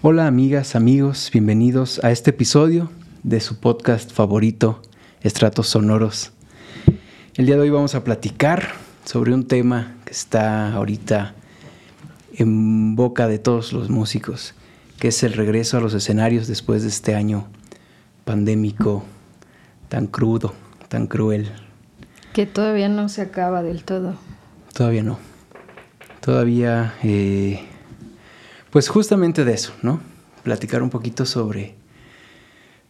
Hola 0.00 0.28
amigas, 0.28 0.76
amigos, 0.76 1.28
bienvenidos 1.32 1.98
a 2.04 2.12
este 2.12 2.30
episodio 2.30 2.88
de 3.24 3.40
su 3.40 3.58
podcast 3.58 4.12
favorito, 4.12 4.80
Estratos 5.22 5.66
Sonoros. 5.70 6.30
El 7.34 7.46
día 7.46 7.56
de 7.56 7.62
hoy 7.62 7.70
vamos 7.70 7.96
a 7.96 8.04
platicar 8.04 8.68
sobre 9.04 9.34
un 9.34 9.48
tema 9.48 9.96
que 10.04 10.12
está 10.12 10.72
ahorita 10.72 11.34
en 12.32 12.94
boca 12.94 13.26
de 13.26 13.40
todos 13.40 13.72
los 13.72 13.90
músicos, 13.90 14.54
que 15.00 15.08
es 15.08 15.24
el 15.24 15.32
regreso 15.32 15.78
a 15.78 15.80
los 15.80 15.94
escenarios 15.94 16.46
después 16.46 16.82
de 16.82 16.90
este 16.90 17.16
año 17.16 17.48
pandémico 18.24 19.02
tan 19.88 20.06
crudo, 20.06 20.54
tan 20.86 21.08
cruel. 21.08 21.50
Que 22.32 22.46
todavía 22.46 22.88
no 22.88 23.08
se 23.08 23.22
acaba 23.22 23.64
del 23.64 23.82
todo. 23.82 24.14
Todavía 24.72 25.02
no. 25.02 25.18
Todavía, 26.20 26.94
eh, 27.02 27.64
pues 28.70 28.88
justamente 28.88 29.44
de 29.44 29.54
eso, 29.54 29.72
¿no? 29.82 30.00
Platicar 30.42 30.82
un 30.82 30.90
poquito 30.90 31.24
sobre, 31.24 31.74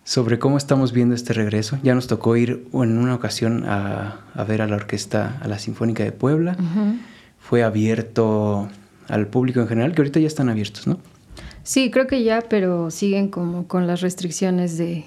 sobre 0.05 0.39
cómo 0.39 0.57
estamos 0.57 0.93
viendo 0.93 1.15
este 1.15 1.33
regreso. 1.33 1.79
Ya 1.83 1.95
nos 1.95 2.07
tocó 2.07 2.37
ir 2.37 2.67
en 2.73 2.99
una 2.99 3.15
ocasión 3.15 3.65
a, 3.67 4.21
ver 4.47 4.63
a 4.63 4.67
la 4.67 4.77
orquesta, 4.77 5.39
a 5.41 5.49
la 5.49 5.59
Sinfónica 5.59 6.05
de 6.05 6.13
Puebla. 6.13 6.57
Fue 7.39 7.63
abierto 7.63 8.69
al 9.09 9.27
público 9.27 9.61
en 9.61 9.69
general, 9.69 9.95
que 9.95 10.03
ahorita 10.03 10.21
ya 10.21 10.27
están 10.27 10.49
abiertos, 10.49 10.87
¿no? 10.87 10.99
Sí, 11.63 11.91
creo 11.91 12.07
que 12.07 12.23
ya, 12.23 12.43
pero 12.49 12.91
siguen 12.91 13.29
como 13.29 13.67
con 13.69 13.87
las 13.87 14.01
restricciones 14.01 14.79
de, 14.79 15.05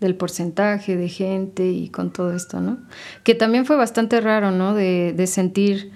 del 0.00 0.14
porcentaje 0.14 0.96
de 0.96 1.08
gente 1.08 1.68
y 1.68 1.88
con 1.88 2.12
todo 2.12 2.34
esto, 2.34 2.60
¿no? 2.60 2.78
Que 3.24 3.34
también 3.34 3.66
fue 3.66 3.76
bastante 3.76 4.20
raro, 4.20 4.50
¿no? 4.50 4.74
De, 4.74 5.12
de, 5.16 5.26
sentir 5.26 5.90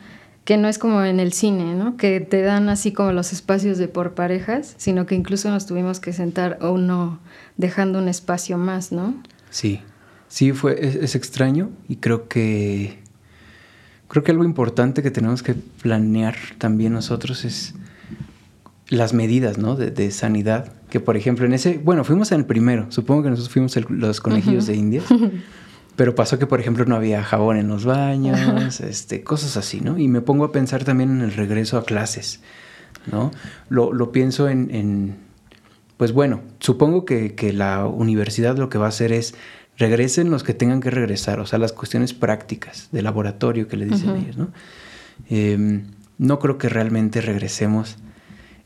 que 0.50 0.56
no 0.56 0.66
es 0.66 0.78
como 0.78 1.04
en 1.04 1.20
el 1.20 1.32
cine, 1.32 1.76
¿no? 1.76 1.96
Que 1.96 2.18
te 2.18 2.42
dan 2.42 2.70
así 2.70 2.90
como 2.90 3.12
los 3.12 3.32
espacios 3.32 3.78
de 3.78 3.86
por 3.86 4.14
parejas, 4.14 4.74
sino 4.78 5.06
que 5.06 5.14
incluso 5.14 5.48
nos 5.48 5.64
tuvimos 5.64 6.00
que 6.00 6.12
sentar 6.12 6.58
uno 6.60 7.20
dejando 7.56 8.00
un 8.00 8.08
espacio 8.08 8.58
más, 8.58 8.90
¿no? 8.90 9.14
Sí, 9.50 9.80
sí, 10.26 10.50
fue, 10.50 11.04
es, 11.04 11.14
extraño 11.14 11.70
y 11.88 11.98
creo 11.98 12.26
que, 12.26 12.98
creo 14.08 14.24
que 14.24 14.32
algo 14.32 14.42
importante 14.42 15.04
que 15.04 15.12
tenemos 15.12 15.44
que 15.44 15.54
planear 15.54 16.34
también 16.58 16.94
nosotros 16.94 17.44
es 17.44 17.74
las 18.88 19.14
medidas, 19.14 19.56
¿no? 19.56 19.76
De, 19.76 19.92
de 19.92 20.10
sanidad 20.10 20.72
que 20.90 20.98
por 20.98 21.16
ejemplo 21.16 21.46
en 21.46 21.52
ese, 21.52 21.78
bueno, 21.78 22.02
fuimos 22.02 22.32
en 22.32 22.40
el 22.40 22.46
primero, 22.46 22.86
supongo 22.88 23.22
que 23.22 23.30
nosotros 23.30 23.52
fuimos 23.52 23.76
los 23.88 24.20
conejillos 24.20 24.66
de 24.66 24.74
India, 24.74 25.02
pero 26.00 26.14
pasó 26.14 26.38
que 26.38 26.46
por 26.46 26.60
ejemplo 26.60 26.86
no 26.86 26.96
había 26.96 27.22
jabón 27.22 27.58
en 27.58 27.68
los 27.68 27.84
baños, 27.84 28.80
este, 28.80 29.22
cosas 29.22 29.58
así, 29.58 29.82
¿no? 29.82 29.98
Y 29.98 30.08
me 30.08 30.22
pongo 30.22 30.46
a 30.46 30.50
pensar 30.50 30.82
también 30.82 31.10
en 31.10 31.20
el 31.20 31.34
regreso 31.34 31.76
a 31.76 31.84
clases, 31.84 32.40
¿no? 33.12 33.30
Lo, 33.68 33.92
lo 33.92 34.10
pienso 34.10 34.48
en, 34.48 34.74
en, 34.74 35.16
pues 35.98 36.12
bueno, 36.12 36.40
supongo 36.58 37.04
que, 37.04 37.34
que, 37.34 37.52
la 37.52 37.84
universidad 37.84 38.56
lo 38.56 38.70
que 38.70 38.78
va 38.78 38.86
a 38.86 38.88
hacer 38.88 39.12
es 39.12 39.34
regresen 39.76 40.30
los 40.30 40.42
que 40.42 40.54
tengan 40.54 40.80
que 40.80 40.88
regresar, 40.88 41.38
o 41.38 41.44
sea, 41.44 41.58
las 41.58 41.74
cuestiones 41.74 42.14
prácticas 42.14 42.88
de 42.92 43.02
laboratorio 43.02 43.68
que 43.68 43.76
le 43.76 43.84
dicen 43.84 44.16
ellos, 44.16 44.38
¿no? 44.38 44.52
Eh, 45.28 45.82
no 46.16 46.38
creo 46.38 46.56
que 46.56 46.70
realmente 46.70 47.20
regresemos 47.20 47.98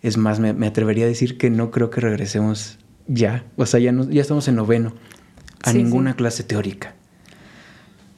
es 0.03 0.17
más, 0.19 0.39
me, 0.39 0.69
atrevería 0.69 1.07
a 1.07 1.09
decir 1.09 1.37
que 1.37 1.51
no 1.51 1.73
creo 1.73 1.91
que 1.91 2.01
regresemos 2.01 2.79
ya. 3.09 3.45
O 3.57 3.67
sea, 3.67 3.81
ya, 3.81 3.93
ya 4.09 4.23
estamos 4.23 4.47
en 4.47 4.55
noveno 4.55 4.95
a 5.65 5.73
ninguna 5.73 6.15
clase 6.15 6.45
teórica. 6.45 6.95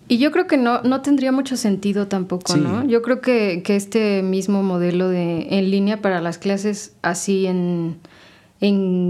Y 0.09 0.19
yo 0.19 0.31
creo 0.31 0.47
que 0.47 0.57
no, 0.57 0.83
no 0.83 1.03
tendría 1.03 1.33
mucho 1.33 1.57
sentido 1.57 2.07
tampoco, 2.07 2.57
¿no? 2.57 2.87
Yo 2.87 3.03
creo 3.03 3.21
que, 3.21 3.63
este 3.67 4.23
mismo 4.23 4.63
modelo 4.63 5.09
de 5.09 5.49
en 5.51 5.71
línea 5.71 6.01
para 6.01 6.21
las 6.21 6.39
clases 6.39 6.95
así 7.03 7.47
en, 7.47 7.99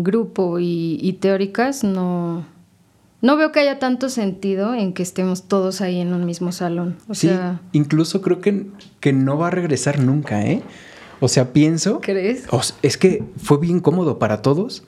grupo 0.03 0.59
y, 0.59 1.19
teóricas 1.21 1.85
no, 1.85 2.47
no 3.21 3.37
veo 3.37 3.53
que 3.53 3.61
haya 3.61 3.79
tanto 3.79 4.09
sentido 4.09 4.75
en 4.75 4.95
que 4.95 5.03
estemos 5.03 5.49
todos 5.49 5.81
ahí 5.81 6.01
en 6.01 6.15
un 6.15 6.25
mismo 6.25 6.51
salón. 6.51 6.97
O 7.09 7.15
sí, 7.15 7.29
sea, 7.29 7.61
incluso 7.73 8.23
creo 8.23 8.41
que, 8.41 8.67
que 9.01 9.13
no 9.13 9.37
va 9.37 9.49
a 9.49 9.51
regresar 9.51 9.99
nunca, 10.01 10.45
¿eh? 10.47 10.63
O 11.21 11.29
sea, 11.29 11.53
pienso... 11.53 12.01
¿Crees? 12.01 12.47
es 12.83 12.97
que 12.97 13.23
fue 13.37 13.59
bien 13.59 13.81
cómodo 13.81 14.19
para 14.19 14.43
todos 14.43 14.85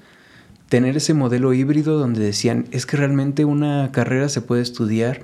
tener 0.68 0.96
ese 0.96 1.14
modelo 1.14 1.54
híbrido 1.54 1.98
donde 1.98 2.20
decían, 2.20 2.66
es 2.70 2.86
que 2.86 2.96
realmente 2.96 3.44
una 3.44 3.90
carrera 3.92 4.28
se 4.28 4.42
puede 4.42 4.62
estudiar 4.62 5.22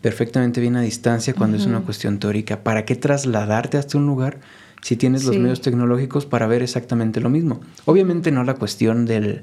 perfectamente 0.00 0.60
bien 0.60 0.76
a 0.76 0.80
distancia 0.80 1.34
cuando 1.34 1.56
es 1.56 1.66
una 1.66 1.80
cuestión 1.80 2.18
teórica. 2.18 2.62
¿Para 2.62 2.84
qué 2.84 2.96
trasladarte 2.96 3.76
hasta 3.78 3.98
un 3.98 4.06
lugar 4.06 4.40
si 4.82 4.96
tienes 4.96 5.24
los 5.24 5.36
medios 5.36 5.60
tecnológicos 5.60 6.26
para 6.26 6.46
ver 6.46 6.62
exactamente 6.62 7.20
lo 7.20 7.28
mismo? 7.28 7.60
Obviamente 7.84 8.30
no 8.30 8.44
la 8.44 8.54
cuestión 8.54 9.06
del... 9.06 9.42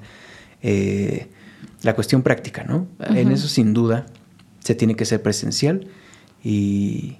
Eh, 0.62 1.29
la 1.84 1.94
cuestión 1.94 2.23
práctica, 2.23 2.63
¿no? 2.63 2.88
En 3.00 3.31
eso 3.31 3.47
sin 3.47 3.73
duda 3.73 4.07
se 4.59 4.73
tiene 4.73 4.95
que 4.95 5.06
ser 5.06 5.22
presencial 5.22 5.88
y, 6.44 7.18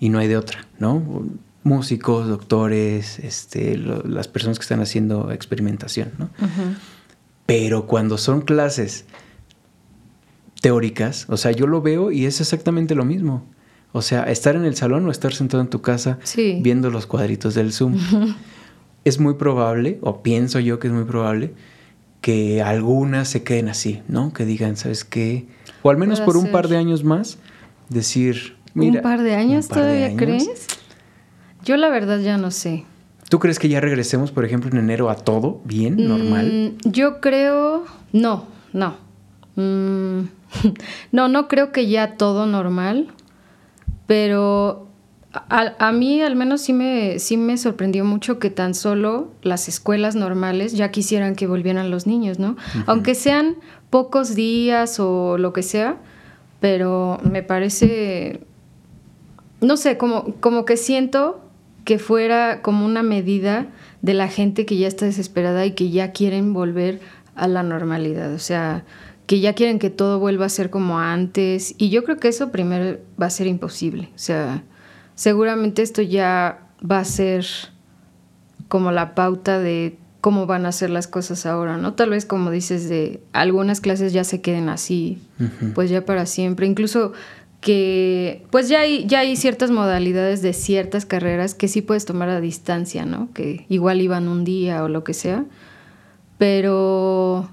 y 0.00 0.08
no 0.08 0.18
hay 0.18 0.28
de 0.28 0.36
otra, 0.36 0.66
¿no? 0.78 1.26
músicos, 1.68 2.28
doctores, 2.28 3.18
este, 3.18 3.76
las 3.76 4.26
personas 4.26 4.58
que 4.58 4.62
están 4.62 4.80
haciendo 4.80 5.30
experimentación, 5.30 6.12
¿no? 6.18 6.30
Pero 7.46 7.86
cuando 7.86 8.18
son 8.18 8.42
clases 8.42 9.04
teóricas, 10.60 11.26
o 11.28 11.36
sea, 11.36 11.52
yo 11.52 11.66
lo 11.66 11.82
veo 11.82 12.10
y 12.10 12.26
es 12.26 12.40
exactamente 12.40 12.94
lo 12.94 13.04
mismo. 13.04 13.44
O 13.92 14.02
sea, 14.02 14.24
estar 14.24 14.54
en 14.56 14.64
el 14.64 14.76
salón 14.76 15.06
o 15.06 15.10
estar 15.10 15.32
sentado 15.32 15.62
en 15.62 15.70
tu 15.70 15.80
casa 15.80 16.18
viendo 16.60 16.90
los 16.90 17.06
cuadritos 17.06 17.54
del 17.54 17.72
Zoom. 17.72 17.96
Es 19.04 19.18
muy 19.18 19.34
probable, 19.34 19.98
o 20.02 20.22
pienso 20.22 20.58
yo 20.58 20.78
que 20.78 20.88
es 20.88 20.92
muy 20.92 21.04
probable, 21.04 21.54
que 22.20 22.60
algunas 22.60 23.28
se 23.28 23.42
queden 23.42 23.68
así, 23.68 24.02
¿no? 24.06 24.34
Que 24.34 24.44
digan, 24.44 24.76
¿sabes 24.76 25.04
qué? 25.04 25.46
O 25.82 25.88
al 25.88 25.96
menos 25.96 26.20
por 26.20 26.36
un 26.36 26.50
par 26.50 26.68
de 26.68 26.76
años 26.76 27.04
más, 27.04 27.38
decir, 27.88 28.56
mira. 28.74 28.96
¿Un 28.96 29.02
par 29.02 29.22
de 29.22 29.34
años 29.34 29.68
todavía 29.68 30.14
crees? 30.14 30.66
Yo 31.64 31.78
la 31.78 31.88
verdad 31.88 32.18
ya 32.20 32.36
no 32.36 32.50
sé. 32.50 32.84
¿Tú 33.30 33.38
crees 33.38 33.58
que 33.58 33.68
ya 33.68 33.80
regresemos, 33.80 34.30
por 34.30 34.44
ejemplo, 34.44 34.70
en 34.70 34.78
enero 34.78 35.08
a 35.08 35.14
todo 35.14 35.62
bien, 35.64 35.94
mm, 35.94 36.08
normal? 36.08 36.74
yo 36.84 37.20
creo, 37.20 37.84
no, 38.12 38.46
no. 38.72 38.96
Mm, 39.56 40.28
no, 41.12 41.28
no 41.28 41.48
creo 41.48 41.72
que 41.72 41.88
ya 41.88 42.16
todo 42.16 42.46
normal, 42.46 43.08
pero 44.06 44.88
a, 45.32 45.92
mí 45.92 46.22
al 46.22 46.36
menos 46.36 46.62
sí 46.62 46.72
me, 46.72 47.18
sí 47.18 47.36
me 47.36 47.58
sorprendió 47.58 48.04
mucho 48.04 48.38
que 48.38 48.50
tan 48.50 48.74
solo 48.74 49.30
las 49.42 49.68
escuelas 49.68 50.14
normales 50.14 50.72
ya 50.72 50.90
quisieran 50.90 51.34
que 51.34 51.46
volvieran 51.46 51.90
los 51.90 52.06
niños, 52.06 52.38
¿no? 52.38 52.56
Aunque 52.86 53.14
sean 53.14 53.56
pocos 53.90 54.34
días 54.34 54.98
o 55.00 55.36
lo 55.38 55.52
que 55.52 55.62
sea, 55.62 55.98
pero 56.60 57.18
me 57.22 57.42
parece, 57.42 58.40
no 59.60 59.76
sé, 59.76 59.98
como, 59.98 60.34
como 60.40 60.64
que 60.64 60.76
siento 60.76 61.40
que 61.84 61.98
fuera 61.98 62.62
como 62.62 62.84
una 62.84 63.02
medida 63.02 63.66
de 64.02 64.14
la 64.14 64.28
gente 64.28 64.66
que 64.66 64.76
ya 64.76 64.88
está 64.88 65.06
desesperada 65.06 65.64
y 65.66 65.72
que 65.72 65.90
ya 65.90 66.12
quieren 66.12 66.52
volver 66.52 67.00
a 67.34 67.48
la 67.48 67.62
normalidad, 67.62 68.32
o 68.32 68.38
sea, 68.38 68.84
que 69.28 69.40
ya 69.40 69.52
quieren 69.52 69.78
que 69.78 69.90
todo 69.90 70.18
vuelva 70.18 70.46
a 70.46 70.48
ser 70.48 70.70
como 70.70 70.98
antes 70.98 71.74
y 71.76 71.90
yo 71.90 72.02
creo 72.02 72.16
que 72.16 72.28
eso 72.28 72.50
primero 72.50 72.98
va 73.20 73.26
a 73.26 73.30
ser 73.30 73.46
imposible, 73.46 74.08
o 74.14 74.18
sea, 74.18 74.64
seguramente 75.14 75.82
esto 75.82 76.00
ya 76.00 76.66
va 76.80 76.98
a 76.98 77.04
ser 77.04 77.44
como 78.68 78.90
la 78.90 79.14
pauta 79.14 79.58
de 79.58 79.98
cómo 80.22 80.46
van 80.46 80.64
a 80.64 80.72
ser 80.72 80.88
las 80.88 81.08
cosas 81.08 81.44
ahora, 81.44 81.76
¿no? 81.76 81.92
Tal 81.92 82.08
vez 82.08 82.24
como 82.24 82.50
dices 82.50 82.88
de 82.88 83.22
algunas 83.34 83.82
clases 83.82 84.14
ya 84.14 84.24
se 84.24 84.40
queden 84.40 84.70
así, 84.70 85.20
pues 85.74 85.90
ya 85.90 86.06
para 86.06 86.24
siempre, 86.24 86.66
incluso 86.66 87.12
que 87.60 88.46
pues 88.50 88.70
ya 88.70 88.80
hay, 88.80 89.04
ya 89.06 89.18
hay 89.18 89.36
ciertas 89.36 89.70
modalidades 89.70 90.40
de 90.40 90.54
ciertas 90.54 91.04
carreras 91.04 91.54
que 91.54 91.68
sí 91.68 91.82
puedes 91.82 92.06
tomar 92.06 92.30
a 92.30 92.40
distancia, 92.40 93.04
¿no? 93.04 93.28
Que 93.34 93.66
igual 93.68 94.00
iban 94.00 94.26
un 94.26 94.44
día 94.44 94.82
o 94.82 94.88
lo 94.88 95.04
que 95.04 95.12
sea. 95.12 95.44
Pero 96.38 97.50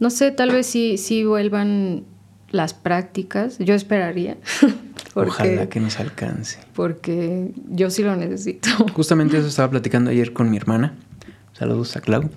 no 0.00 0.10
sé, 0.10 0.30
tal 0.32 0.50
vez 0.50 0.66
sí, 0.66 0.98
sí 0.98 1.24
vuelvan 1.24 2.04
las 2.50 2.74
prácticas. 2.74 3.58
Yo 3.58 3.74
esperaría. 3.74 4.36
Ojalá 5.14 5.68
que 5.68 5.80
nos 5.80 5.98
alcance. 6.00 6.58
Porque 6.74 7.52
yo 7.68 7.90
sí 7.90 8.02
lo 8.02 8.16
necesito. 8.16 8.70
Justamente 8.94 9.38
eso 9.38 9.46
estaba 9.46 9.70
platicando 9.70 10.10
ayer 10.10 10.32
con 10.32 10.50
mi 10.50 10.56
hermana. 10.56 10.94
Saludos 11.52 11.96
a 11.96 12.00
Clau. 12.00 12.30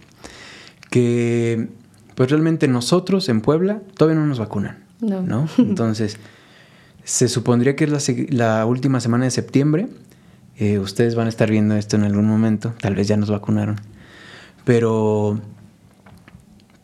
Que 0.89 1.69
pues 2.15 2.29
realmente 2.29 2.67
nosotros 2.67 3.29
en 3.29 3.41
Puebla 3.41 3.81
todavía 3.95 4.19
no 4.19 4.27
nos 4.27 4.39
vacunan. 4.39 4.83
No. 5.01 5.21
¿no? 5.21 5.47
Entonces 5.57 6.17
se 7.03 7.27
supondría 7.27 7.75
que 7.75 7.83
es 7.85 8.31
la, 8.31 8.65
última 8.65 8.99
semana 8.99 9.25
de 9.25 9.31
septiembre. 9.31 9.87
Eh, 10.57 10.79
ustedes 10.79 11.15
van 11.15 11.25
a 11.27 11.29
estar 11.29 11.49
viendo 11.49 11.75
esto 11.75 11.95
en 11.95 12.03
algún 12.03 12.27
momento. 12.27 12.73
Tal 12.79 12.95
vez 12.95 13.07
ya 13.07 13.17
nos 13.17 13.29
vacunaron. 13.29 13.77
Pero, 14.65 15.41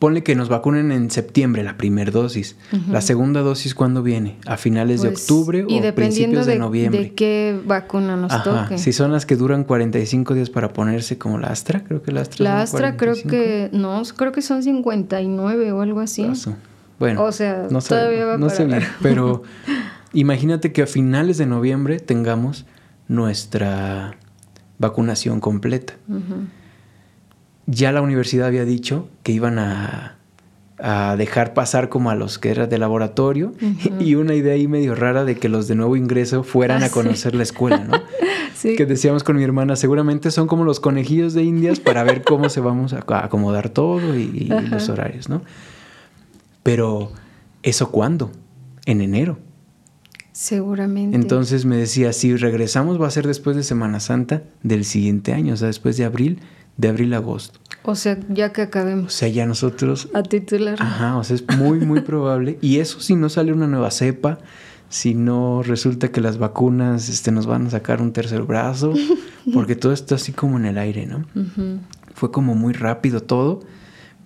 ponle 0.00 0.22
que 0.24 0.34
nos 0.34 0.48
vacunen 0.48 0.90
en 0.90 1.10
septiembre 1.10 1.62
la 1.62 1.76
primera 1.76 2.10
dosis. 2.10 2.56
La 2.88 3.02
segunda 3.02 3.42
dosis, 3.42 3.74
¿cuándo 3.74 4.02
viene? 4.02 4.38
¿A 4.46 4.56
finales 4.56 5.02
de 5.02 5.10
Pues, 5.10 5.20
octubre 5.30 5.64
y 5.68 5.78
o 5.86 5.94
principios 5.94 6.46
de, 6.46 6.54
de, 6.54 6.58
noviembre? 6.58 7.00
de 7.02 7.14
qué 7.14 7.60
vacuna 7.66 8.16
nos 8.16 8.32
Ajá, 8.32 8.42
toque. 8.64 8.78
Si 8.78 8.92
son 8.94 9.12
las 9.12 9.26
que 9.26 9.36
duran 9.36 9.62
45 9.62 10.32
días 10.34 10.48
para 10.48 10.72
ponerse 10.72 11.18
como 11.18 11.38
la 11.38 11.48
Astra, 11.48 11.84
creo 11.84 12.02
que 12.02 12.12
la 12.12 12.22
Astra 12.22 12.42
La 12.44 12.62
Astra 12.62 12.96
creo 12.96 13.12
45. 13.12 13.28
que, 13.30 13.70
no, 13.76 14.02
creo 14.16 14.32
que 14.32 14.40
son 14.42 14.62
59 14.62 15.70
o 15.72 15.82
algo 15.82 16.00
así. 16.00 16.24
Paso. 16.24 16.56
Bueno, 16.98 17.22
O 17.22 17.30
sea, 17.32 17.68
no 17.70 17.80
todavía 17.82 18.24
va 18.24 18.36
no 18.38 18.46
para 18.46 18.56
sé 18.56 18.64
bien, 18.64 18.82
pero 19.02 19.42
imagínate 20.14 20.72
que 20.72 20.82
a 20.82 20.86
finales 20.86 21.36
de 21.38 21.44
noviembre 21.46 22.00
tengamos 22.00 22.64
nuestra 23.06 24.16
vacunación 24.78 25.40
completa. 25.40 25.92
Ujú. 26.08 26.46
Ya 27.72 27.92
la 27.92 28.02
universidad 28.02 28.46
había 28.48 28.64
dicho 28.64 29.08
que 29.22 29.32
iban 29.32 29.58
a, 29.58 30.16
a 30.78 31.14
dejar 31.16 31.54
pasar 31.54 31.88
como 31.88 32.10
a 32.10 32.14
los 32.14 32.38
que 32.38 32.50
eran 32.50 32.68
de 32.68 32.78
laboratorio 32.78 33.52
y 34.00 34.14
una 34.16 34.34
idea 34.34 34.54
ahí 34.54 34.66
medio 34.66 34.94
rara 34.94 35.24
de 35.24 35.36
que 35.36 35.48
los 35.48 35.68
de 35.68 35.74
nuevo 35.74 35.94
ingreso 35.96 36.42
fueran 36.42 36.82
Ah, 36.82 36.86
a 36.86 36.88
sí. 36.88 36.94
conocer 36.94 37.34
la 37.34 37.42
escuela, 37.42 37.78
¿no? 37.84 38.00
Sí. 38.54 38.76
Que 38.76 38.84
decíamos 38.84 39.24
con 39.24 39.36
mi 39.36 39.42
hermana, 39.42 39.74
seguramente 39.74 40.30
son 40.30 40.46
como 40.46 40.64
los 40.64 40.80
conejillos 40.80 41.32
de 41.32 41.42
indias 41.44 41.80
para 41.80 42.04
ver 42.04 42.22
cómo 42.22 42.50
se 42.50 42.60
vamos 42.60 42.92
a 42.92 42.98
acomodar 43.24 43.70
todo 43.70 44.18
y, 44.18 44.50
los 44.70 44.90
horarios, 44.90 45.30
¿no? 45.30 45.40
Pero, 46.62 47.10
¿eso 47.62 47.90
cuándo? 47.90 48.30
En 48.84 49.00
enero. 49.00 49.38
Seguramente. 50.32 51.16
Entonces 51.16 51.64
me 51.64 51.76
decía, 51.76 52.12
si 52.12 52.36
regresamos 52.36 53.00
va 53.00 53.06
a 53.06 53.10
ser 53.10 53.26
después 53.26 53.56
de 53.56 53.62
Semana 53.62 53.98
Santa 53.98 54.42
del 54.62 54.84
siguiente 54.84 55.32
año, 55.32 55.54
o 55.54 55.56
sea, 55.56 55.68
después 55.68 55.96
de 55.96 56.04
abril, 56.04 56.40
de 56.80 56.88
abril 56.88 57.12
a 57.14 57.18
agosto. 57.18 57.60
O 57.82 57.94
sea, 57.94 58.18
ya 58.28 58.52
que 58.52 58.62
O 58.62 58.64
acabemos 58.64 59.12
sea, 59.12 59.28
ya 59.28 59.46
nosotros... 59.46 60.08
a 60.14 60.22
titular. 60.22 60.76
Ajá, 60.80 61.16
o 61.16 61.24
sea, 61.24 61.36
es 61.36 61.44
muy, 61.58 61.80
muy 61.80 62.00
probable. 62.00 62.58
Y 62.60 62.78
eso 62.78 63.00
si 63.00 63.14
no 63.16 63.28
sale 63.28 63.52
una 63.52 63.66
nueva 63.66 63.90
cepa, 63.90 64.38
si 64.88 65.14
no 65.14 65.62
resulta 65.62 66.08
que 66.08 66.20
las 66.20 66.38
vacunas 66.38 67.08
este, 67.08 67.32
nos 67.32 67.46
van 67.46 67.66
a 67.66 67.70
sacar 67.70 68.02
un 68.02 68.12
tercer 68.12 68.42
brazo, 68.42 68.92
porque 69.54 69.76
todo 69.76 69.92
está 69.92 70.16
así 70.16 70.32
como 70.32 70.58
en 70.58 70.66
el 70.66 70.78
aire, 70.78 71.06
¿no? 71.06 71.24
Fue 72.14 72.30
como 72.30 72.54
muy 72.54 72.72
rápido 72.72 73.22
todo 73.22 73.60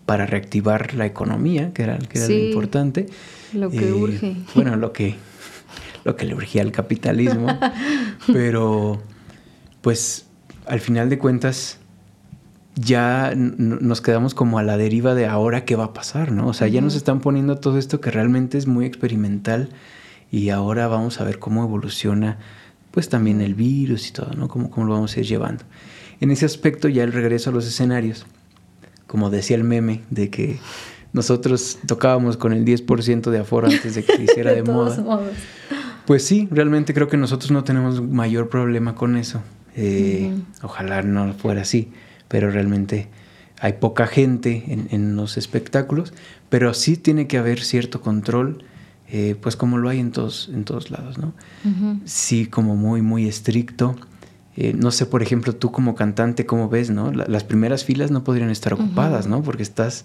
para 0.07 0.27
reactivar 0.27 0.95
la 0.95 1.07
economía, 1.07 1.73
que 1.73 1.83
era, 1.83 1.99
que 1.99 2.19
era 2.19 2.29
lo 2.29 2.35
importante. 2.35 3.07
Lo 3.53 3.71
que 3.71 3.89
Eh, 3.89 3.93
urge. 3.93 4.37
Bueno, 4.55 4.77
lo 4.77 4.93
que, 4.93 5.15
lo 6.05 6.17
que 6.17 6.25
le 6.27 6.35
urgía 6.35 6.63
al 6.63 6.73
capitalismo. 6.73 7.47
pero, 8.33 9.01
pues, 9.81 10.27
al 10.67 10.81
final 10.81 11.09
de 11.09 11.19
cuentas, 11.19 11.79
ya 12.77 13.33
nos 13.37 14.01
quedamos 14.01 14.35
como 14.35 14.59
a 14.59 14.63
la 14.63 14.77
deriva 14.77 15.15
de 15.15 15.27
ahora 15.27 15.65
qué 15.65 15.77
va 15.77 15.85
a 15.85 15.93
pasar, 15.93 16.33
¿no? 16.33 16.49
O 16.49 16.55
sea, 16.55 16.67
ya 16.69 16.81
nos 16.81 16.97
están 16.97 17.21
poniendo 17.21 17.59
todo 17.59 17.79
esto 17.79 18.01
que 18.01 18.11
realmente 18.11 18.59
es 18.59 18.67
muy 18.67 18.85
experimental 18.85 19.69
y 20.31 20.51
ahora 20.51 20.89
vamos 20.89 21.21
a 21.21 21.25
ver 21.25 21.39
cómo 21.39 21.63
evoluciona, 21.63 22.39
pues 22.91 23.09
también 23.09 23.41
el 23.41 23.55
virus 23.55 24.09
y 24.09 24.13
todo, 24.13 24.33
¿no? 24.35 24.49
Cómo, 24.49 24.71
cómo 24.71 24.87
lo 24.87 24.95
vamos 24.95 25.17
a 25.17 25.21
ir 25.21 25.27
llevando. 25.27 25.65
En 26.21 26.31
ese 26.31 26.47
aspecto, 26.47 26.89
ya 26.89 27.05
el 27.05 27.13
regreso 27.13 27.51
a 27.51 27.53
los 27.53 27.67
escenarios, 27.67 28.27
como 29.07 29.31
decía 29.31 29.57
el 29.57 29.65
meme, 29.65 30.03
de 30.11 30.31
que 30.31 30.59
nosotros 31.13 31.79
tocábamos 31.87 32.37
con 32.37 32.53
el 32.53 32.65
10% 32.65 33.31
de 33.31 33.39
aforo 33.39 33.69
antes 33.69 33.95
de 33.95 34.05
que 34.05 34.17
se 34.17 34.23
hiciera 34.25 34.53
de, 34.55 34.65
moda. 34.65 35.01
modos. 35.01 35.29
Pues 36.07 36.25
sí, 36.25 36.49
realmente 36.51 36.93
creo 36.93 37.09
que 37.09 37.17
nosotros 37.17 37.51
no 37.53 37.63
tenemos 37.63 38.03
mayor 38.03 38.49
problema 38.49 38.95
con 38.95 39.17
eso. 39.17 39.41
Eh, 39.77 40.33
Ojalá 40.63 41.03
no 41.03 41.33
fuera 41.35 41.63
así, 41.63 41.93
pero 42.35 42.51
realmente 42.51 43.07
hay 43.61 43.75
poca 43.75 44.09
gente 44.09 44.65
en, 44.67 44.89
en 44.91 45.15
los 45.15 45.37
espectáculos, 45.37 46.13
pero 46.49 46.75
sí 46.75 46.97
tiene 46.97 47.29
que 47.29 47.39
haber 47.39 47.61
cierto 47.61 48.01
control, 48.01 48.65
eh, 49.09 49.37
pues 49.41 49.55
como 49.55 49.79
lo 49.79 49.89
hay 49.89 50.01
en 50.01 50.11
todos, 50.11 50.51
en 50.53 50.65
todos 50.65 50.91
lados, 50.91 51.17
¿no? 51.17 51.33
Sí, 52.07 52.47
como 52.47 52.75
muy, 52.75 53.03
muy 53.03 53.29
estricto. 53.29 53.95
Eh, 54.57 54.75
no 54.77 54.91
sé, 54.91 55.07
por 55.07 55.23
ejemplo, 55.23 55.55
tú 55.55 55.71
como 55.71 55.95
cantante, 55.95 56.45
¿cómo 56.45 56.69
ves, 56.69 56.91
no? 56.91 57.13
La- 57.13 57.27
las 57.29 57.45
primeras 57.45 57.85
filas 57.85 58.11
no 58.11 58.25
podrían 58.25 58.51
estar 58.51 58.75
ocupadas, 58.75 59.29
¿no? 59.29 59.41
Porque 59.45 59.63
estás 59.63 60.05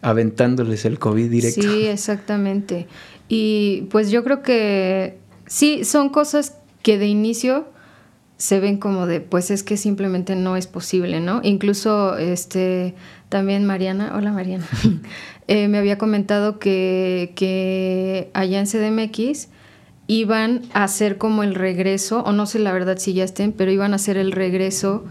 aventándoles 0.00 0.84
el 0.84 1.00
COVID 1.00 1.28
directo. 1.28 1.60
Sí, 1.60 1.86
exactamente. 1.88 2.86
Y 3.28 3.88
pues 3.90 4.12
yo 4.12 4.22
creo 4.22 4.42
que 4.42 5.18
sí, 5.46 5.84
son 5.84 6.08
cosas 6.10 6.54
que 6.84 6.98
de 6.98 7.08
inicio 7.08 7.66
se 8.38 8.60
ven 8.60 8.78
como 8.78 9.06
de, 9.06 9.20
pues 9.20 9.50
es 9.50 9.62
que 9.62 9.76
simplemente 9.76 10.36
no 10.36 10.56
es 10.56 10.66
posible, 10.68 11.20
¿no? 11.20 11.40
Incluso, 11.42 12.16
este, 12.16 12.94
también 13.28 13.66
Mariana, 13.66 14.12
hola 14.16 14.32
Mariana, 14.32 14.66
eh, 15.48 15.68
me 15.68 15.76
había 15.78 15.98
comentado 15.98 16.58
que, 16.58 17.32
que 17.34 18.30
allá 18.32 18.60
en 18.60 18.66
CDMX 18.66 19.48
iban 20.06 20.62
a 20.72 20.84
hacer 20.84 21.18
como 21.18 21.42
el 21.42 21.54
regreso, 21.54 22.22
o 22.22 22.32
no 22.32 22.46
sé 22.46 22.60
la 22.60 22.72
verdad 22.72 22.96
si 22.98 23.12
ya 23.12 23.24
estén, 23.24 23.52
pero 23.52 23.70
iban 23.70 23.92
a 23.92 23.96
hacer 23.96 24.16
el 24.16 24.32
regreso 24.32 25.04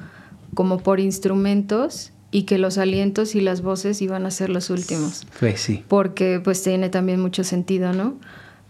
como 0.56 0.80
por 0.80 1.00
instrumentos 1.00 2.12
y 2.32 2.44
que 2.44 2.58
los 2.58 2.78
alientos 2.78 3.36
y 3.36 3.42
las 3.42 3.62
voces 3.62 4.02
iban 4.02 4.26
a 4.26 4.32
ser 4.32 4.50
los 4.50 4.70
últimos 4.70 5.28
Pues 5.40 5.62
sí. 5.62 5.84
porque 5.88 6.42
pues 6.44 6.64
tiene 6.64 6.90
también 6.90 7.22
mucho 7.22 7.44
sentido, 7.44 7.94
¿no? 7.94 8.16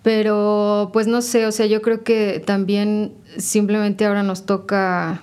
Pero 0.03 0.89
pues 0.93 1.07
no 1.07 1.21
sé, 1.21 1.45
o 1.45 1.51
sea, 1.51 1.65
yo 1.65 1.81
creo 1.81 2.03
que 2.03 2.41
también 2.45 3.13
simplemente 3.37 4.05
ahora 4.05 4.23
nos 4.23 4.45
toca 4.45 5.21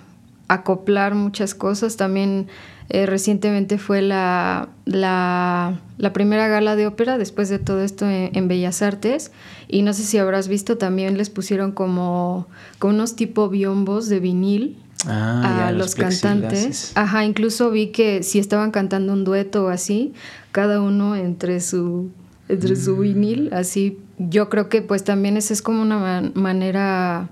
acoplar 0.48 1.14
muchas 1.14 1.54
cosas. 1.54 1.96
También 1.96 2.48
eh, 2.90 3.06
recientemente 3.06 3.78
fue 3.78 4.02
la, 4.02 4.68
la, 4.84 5.80
la 5.96 6.12
primera 6.12 6.48
gala 6.48 6.76
de 6.76 6.86
ópera 6.86 7.16
después 7.16 7.48
de 7.48 7.58
todo 7.58 7.80
esto 7.82 8.08
en, 8.10 8.30
en 8.36 8.46
Bellas 8.48 8.82
Artes 8.82 9.32
y 9.68 9.82
no 9.82 9.94
sé 9.94 10.02
si 10.02 10.18
habrás 10.18 10.48
visto, 10.48 10.76
también 10.76 11.16
les 11.16 11.30
pusieron 11.30 11.72
como, 11.72 12.46
como 12.78 12.92
unos 12.94 13.16
tipo 13.16 13.48
biombos 13.48 14.08
de 14.08 14.20
vinil 14.20 14.78
Ah, 15.06 15.66
a 15.68 15.72
los 15.72 15.94
plexiglases. 15.96 16.22
cantantes. 16.22 16.92
Ajá, 16.94 17.26
incluso 17.26 17.70
vi 17.70 17.88
que 17.88 18.22
si 18.22 18.38
estaban 18.38 18.70
cantando 18.70 19.12
un 19.12 19.24
dueto 19.24 19.64
o 19.66 19.68
así, 19.68 20.14
cada 20.50 20.80
uno 20.80 21.14
entre 21.14 21.60
su 21.60 22.08
entre 22.48 22.76
su 22.76 22.96
vinil, 22.98 23.50
así. 23.52 23.98
Yo 24.18 24.48
creo 24.48 24.68
que 24.68 24.82
pues 24.82 25.02
también 25.04 25.36
esa 25.36 25.52
es 25.52 25.62
como 25.62 25.82
una 25.82 25.98
man- 25.98 26.32
manera 26.34 27.28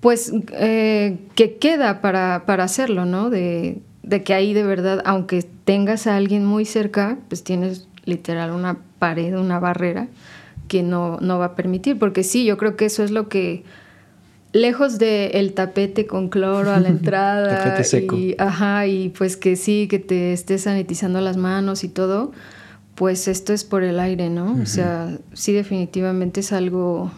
pues 0.00 0.32
eh, 0.52 1.18
que 1.34 1.56
queda 1.58 2.00
para, 2.00 2.44
para 2.46 2.64
hacerlo, 2.64 3.04
¿no? 3.04 3.28
De, 3.30 3.82
de 4.02 4.22
que 4.22 4.32
ahí 4.34 4.54
de 4.54 4.62
verdad, 4.62 5.02
aunque 5.04 5.42
tengas 5.64 6.06
a 6.06 6.16
alguien 6.16 6.44
muy 6.44 6.64
cerca, 6.64 7.18
pues 7.28 7.44
tienes 7.44 7.86
literal 8.06 8.50
una 8.52 8.78
pared, 8.98 9.36
una 9.38 9.58
barrera 9.58 10.08
que 10.68 10.82
no, 10.82 11.18
no 11.20 11.38
va 11.38 11.46
a 11.46 11.54
permitir, 11.56 11.98
porque 11.98 12.22
sí, 12.22 12.44
yo 12.46 12.56
creo 12.56 12.76
que 12.76 12.86
eso 12.86 13.02
es 13.04 13.10
lo 13.10 13.28
que 13.28 13.62
lejos 14.52 14.98
de 14.98 15.26
el 15.34 15.52
tapete 15.52 16.06
con 16.06 16.28
cloro 16.30 16.72
a 16.72 16.80
la 16.80 16.88
entrada 16.96 17.58
Tapete 17.64 17.84
seco. 17.84 18.16
y 18.16 18.34
ajá 18.38 18.86
y 18.86 19.10
pues 19.10 19.36
que 19.36 19.54
sí 19.56 19.86
que 19.88 19.98
te 19.98 20.32
estés 20.32 20.62
sanitizando 20.62 21.20
las 21.20 21.36
manos 21.36 21.84
y 21.84 21.88
todo 21.88 22.32
pues 23.00 23.28
esto 23.28 23.54
es 23.54 23.64
por 23.64 23.82
el 23.82 23.98
aire 23.98 24.28
no 24.28 24.58
o 24.62 24.66
sea 24.66 25.16
sí 25.32 25.54
definitivamente 25.54 26.40
es 26.40 26.52
algo 26.52 27.10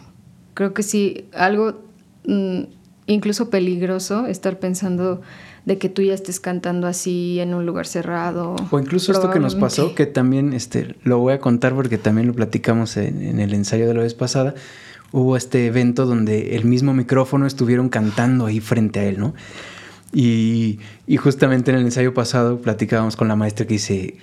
creo 0.54 0.74
que 0.74 0.84
sí 0.84 1.24
algo 1.34 1.82
mm, 2.24 2.60
incluso 3.06 3.50
peligroso 3.50 4.26
estar 4.26 4.60
pensando 4.60 5.22
de 5.64 5.78
que 5.78 5.88
tú 5.88 6.02
ya 6.02 6.14
estés 6.14 6.38
cantando 6.38 6.86
así 6.86 7.40
en 7.40 7.52
un 7.52 7.66
lugar 7.66 7.88
cerrado 7.88 8.54
O 8.70 8.78
incluso 8.78 9.10
esto 9.10 9.28
que 9.32 9.40
nos 9.40 9.56
pasó, 9.56 9.96
que 9.96 10.06
también 10.06 10.52
este, 10.52 10.94
lo 11.02 11.18
voy 11.18 11.32
a 11.32 11.40
contar 11.40 11.74
porque 11.74 11.98
también 11.98 12.28
lo 12.28 12.34
platicamos 12.34 12.96
en, 12.96 13.20
en 13.20 13.40
el 13.40 13.52
ensayo 13.52 13.88
de 13.88 13.94
la 13.94 14.02
vez 14.02 14.14
pasada. 14.14 14.54
Hubo 15.10 15.36
este 15.36 15.66
evento 15.66 16.06
donde 16.06 16.54
el 16.54 16.64
mismo 16.64 16.94
micrófono 16.94 17.46
estuvieron 17.46 17.88
cantando 17.88 18.46
ahí 18.46 18.60
frente 18.60 19.00
a 19.00 19.04
él, 19.04 19.18
¿no? 19.18 19.34
Y, 20.12 20.78
y 21.08 21.16
justamente 21.16 21.72
en 21.72 21.78
el 21.78 21.84
ensayo 21.84 22.14
pasado 22.14 22.58
platicábamos 22.60 23.16
con 23.16 23.28
la 23.28 23.36
maestra 23.36 23.66
que 23.66 23.74
dice, 23.74 24.16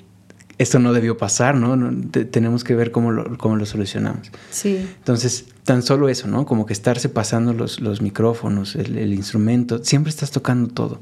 esto 0.60 0.78
no 0.78 0.94
debió 0.94 1.18
pasar, 1.18 1.56
¿no? 1.56 1.75
No, 1.75 2.10
te- 2.12 2.25
tenemos 2.25 2.63
que 2.63 2.75
ver 2.75 2.92
cómo 2.92 3.12
lo, 3.12 3.38
cómo 3.38 3.56
lo 3.56 3.66
solucionamos. 3.66 4.30
sí 4.51 4.88
Entonces, 5.00 5.46
tan 5.63 5.82
solo 5.82 6.08
eso, 6.10 6.28
¿no? 6.28 6.46
Como 6.46 6.66
que 6.68 6.74
estarse 6.74 7.10
pasando 7.10 7.54
los, 7.54 7.80
los 7.80 8.01
micrófonos, 8.01 8.75
el, 8.75 8.98
el 8.98 9.13
instrumento, 9.13 9.84
siempre 9.84 10.10
estás 10.12 10.30
tocando 10.32 10.68
todo. 10.72 11.00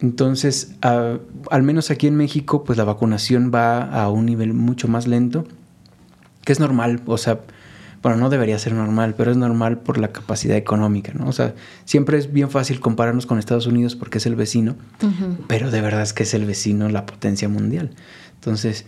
Entonces, 0.00 0.72
a- 0.82 1.18
al 1.50 1.62
menos 1.62 1.90
aquí 1.90 2.06
en 2.06 2.16
México, 2.16 2.64
pues 2.64 2.76
la 2.78 2.84
vacunación 2.84 3.50
va 3.54 3.82
a 3.82 4.08
un 4.10 4.26
nivel 4.26 4.52
mucho 4.54 4.88
más 4.88 5.06
lento, 5.06 5.46
que 6.44 6.52
es 6.52 6.60
normal, 6.60 7.00
o 7.06 7.16
sea, 7.16 7.40
bueno, 8.02 8.18
no 8.18 8.28
debería 8.28 8.58
ser 8.58 8.74
normal, 8.74 9.14
pero 9.16 9.30
es 9.30 9.36
normal 9.38 9.78
por 9.78 9.96
la 9.96 10.08
capacidad 10.08 10.58
económica, 10.58 11.12
¿no? 11.14 11.26
O 11.26 11.32
sea, 11.32 11.54
siempre 11.86 12.18
es 12.18 12.30
bien 12.34 12.50
fácil 12.50 12.78
compararnos 12.80 13.24
con 13.24 13.38
Estados 13.38 13.66
Unidos 13.66 13.96
porque 13.96 14.18
es 14.18 14.26
el 14.26 14.34
vecino, 14.36 14.76
pero 15.48 15.70
de 15.70 15.80
verdad 15.80 16.02
es 16.02 16.12
que 16.12 16.24
es 16.24 16.34
el 16.34 16.44
vecino, 16.44 16.88
la 16.90 17.06
potencia 17.06 17.48
mundial. 17.48 17.90
Entonces, 18.44 18.84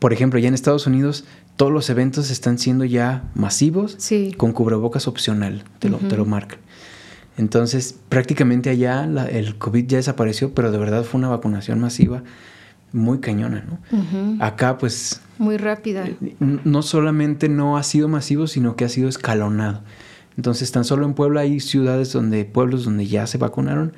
por 0.00 0.12
ejemplo, 0.12 0.38
ya 0.40 0.48
en 0.48 0.54
Estados 0.54 0.86
Unidos 0.88 1.24
todos 1.56 1.72
los 1.72 1.90
eventos 1.90 2.30
están 2.30 2.58
siendo 2.58 2.84
ya 2.84 3.24
masivos 3.34 3.94
Sí. 3.98 4.34
con 4.36 4.52
cubrebocas 4.52 5.06
opcional, 5.08 5.62
te 5.78 5.88
lo, 5.88 5.98
te 5.98 6.16
lo 6.16 6.22
Ujú. 6.22 6.30
marcan. 6.30 6.58
Entonces, 7.36 7.94
prácticamente 8.08 8.68
allá 8.70 9.06
la- 9.06 9.26
el 9.28 9.56
COVID 9.58 9.86
ya 9.86 9.96
desapareció, 9.98 10.54
pero 10.54 10.72
de 10.72 10.78
verdad 10.78 11.04
fue 11.04 11.18
una 11.18 11.28
vacunación 11.28 11.78
masiva 11.80 12.22
muy 12.92 13.18
cañona, 13.18 13.64
¿no? 13.68 14.44
Acá 14.44 14.78
pues... 14.78 15.20
Muy 15.38 15.56
rápida. 15.56 16.06
Eh, 16.06 16.16
no 16.64 16.82
solamente 16.82 17.48
no 17.48 17.76
ha 17.76 17.82
sido 17.84 18.08
masivo, 18.08 18.46
sino 18.48 18.74
que 18.76 18.84
ha 18.84 18.88
sido 18.88 19.08
escalonado. 19.08 19.82
Entonces, 20.36 20.70
tan 20.72 20.84
solo 20.84 21.04
en 21.06 21.14
Puebla 21.14 21.40
hay 21.42 21.60
ciudades 21.60 22.12
donde, 22.12 22.44
pueblos 22.44 22.84
donde 22.84 23.06
ya 23.06 23.26
se 23.26 23.38
vacunaron, 23.38 23.92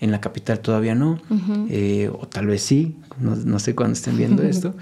en 0.00 0.10
la 0.10 0.20
capital 0.20 0.60
todavía 0.60 0.94
no, 0.94 1.20
eh, 1.68 2.10
o 2.12 2.26
tal 2.26 2.46
vez 2.46 2.62
sí, 2.62 2.96
no, 3.18 3.58
sé 3.58 3.74
cuándo 3.74 3.92
estén 3.92 4.16
viendo 4.16 4.42
esto, 4.54 4.74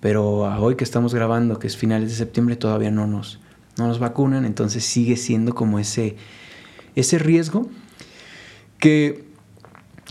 pero 0.00 0.40
hoy 0.60 0.76
que 0.76 0.84
estamos 0.84 1.14
grabando, 1.14 1.58
que 1.58 1.66
es 1.66 1.76
finales 1.76 2.08
de 2.10 2.16
septiembre, 2.16 2.56
todavía 2.56 2.90
no 2.90 3.06
nos, 3.06 3.40
no 3.76 3.86
nos 3.86 3.98
vacunan, 3.98 4.44
entonces 4.44 4.84
sigue 4.84 5.16
siendo 5.16 5.54
como 5.54 5.78
ese, 5.78 6.16
ese 6.96 7.18
riesgo 7.18 7.68
que 8.78 9.23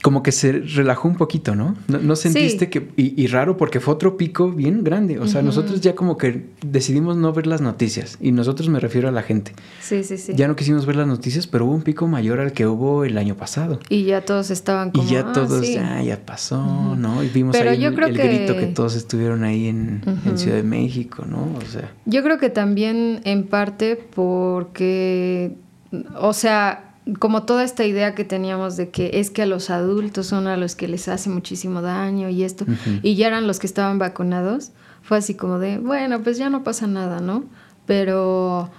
como 0.03 0.21
que 0.21 0.33
se 0.33 0.51
relajó 0.51 1.07
un 1.07 1.15
poquito, 1.15 1.55
¿no? 1.55 1.77
¿No, 1.87 2.17
sentiste 2.17 2.69
que... 2.69 2.89
Y, 2.97 3.25
raro 3.27 3.55
porque 3.55 3.79
fue 3.79 3.93
otro 3.93 4.17
pico 4.17 4.51
bien 4.51 4.83
grande. 4.83 5.17
O 5.17 5.27
sea, 5.27 5.41
nosotros 5.41 5.79
ya 5.79 5.95
como 5.95 6.17
que 6.17 6.47
decidimos 6.61 7.15
no 7.15 7.31
ver 7.31 7.47
las 7.47 7.61
noticias. 7.61 8.17
Y 8.19 8.33
nosotros 8.33 8.67
me 8.67 8.81
refiero 8.81 9.07
a 9.07 9.11
la 9.11 9.23
gente. 9.23 9.53
Sí, 9.79 10.03
sí, 10.03 10.17
sí. 10.17 10.33
Ya 10.35 10.49
no 10.49 10.57
quisimos 10.57 10.85
ver 10.85 10.97
las 10.97 11.07
noticias, 11.07 11.47
pero 11.47 11.65
hubo 11.65 11.73
un 11.73 11.83
pico 11.83 12.05
mayor 12.05 12.41
al 12.41 12.51
que 12.51 12.67
hubo 12.67 13.05
el 13.05 13.17
año 13.17 13.37
pasado. 13.37 13.79
Y 13.87 14.03
ya 14.03 14.25
todos 14.25 14.51
estaban 14.51 14.91
como... 14.91 15.07
Y 15.07 15.11
ya 15.13 15.21
ah, 15.21 15.31
todos, 15.31 15.65
ya, 15.65 16.03
ya 16.03 16.25
pasó, 16.25 16.97
¿no? 16.97 17.23
Y 17.23 17.29
vimos 17.29 17.55
ahí 17.55 17.85
el, 17.85 17.95
grito 17.95 18.57
que 18.57 18.67
todos 18.75 18.95
estuvieron 18.95 19.45
ahí 19.45 19.67
en, 19.67 20.01
en 20.25 20.37
Ciudad 20.37 20.57
de 20.57 20.63
México, 20.63 21.23
¿no? 21.25 21.49
O 21.57 21.71
sea... 21.71 21.93
Yo 22.05 22.23
creo 22.23 22.37
que 22.39 22.49
también 22.49 23.21
en 23.23 23.45
parte 23.47 23.95
porque... 23.95 25.55
O 26.19 26.33
sea 26.33 26.92
como 27.19 27.43
toda 27.43 27.63
esta 27.63 27.85
idea 27.85 28.15
que 28.15 28.23
teníamos 28.23 28.77
de 28.77 28.89
que 28.89 29.11
es 29.19 29.29
que 29.29 29.41
a 29.41 29.45
los 29.45 29.69
adultos 29.69 30.27
son 30.27 30.47
a 30.47 30.57
los 30.57 30.75
que 30.75 30.87
les 30.87 31.07
hace 31.07 31.29
muchísimo 31.29 31.81
daño 31.81 32.29
y 32.29 32.43
esto, 32.43 32.65
y 33.01 33.15
ya 33.15 33.27
eran 33.27 33.47
los 33.47 33.59
que 33.59 33.67
estaban 33.67 33.99
vacunados, 33.99 34.71
fue 35.01 35.17
así 35.17 35.35
como 35.35 35.59
de, 35.59 35.79
bueno, 35.79 36.21
pues 36.21 36.37
ya 36.37 36.49
no 36.49 36.63
pasa 36.63 36.87
nada, 36.87 37.19
¿no? 37.19 37.45
Pero... 37.85 38.69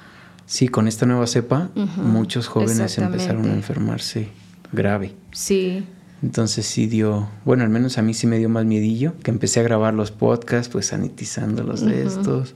Sí, 0.46 0.68
con 0.68 0.88
esta 0.88 1.06
nueva 1.06 1.26
cepa, 1.26 1.70
muchos 1.96 2.48
jóvenes 2.48 2.98
empezaron 2.98 3.46
a 3.46 3.54
enfermarse 3.54 4.28
grave. 4.72 5.14
Sí. 5.32 5.84
Entonces 6.22 6.64
sí 6.64 6.86
dio, 6.86 7.28
bueno, 7.44 7.64
al 7.64 7.70
menos 7.70 7.98
a 7.98 8.02
mí 8.02 8.14
sí 8.14 8.26
me 8.26 8.38
dio 8.38 8.48
más 8.48 8.64
miedillo, 8.64 9.14
que 9.22 9.30
empecé 9.30 9.60
a 9.60 9.62
grabar 9.62 9.92
los 9.92 10.10
podcasts, 10.10 10.70
pues 10.70 10.86
sanitizándolos 10.86 11.84
de 11.84 12.04
estos. 12.06 12.54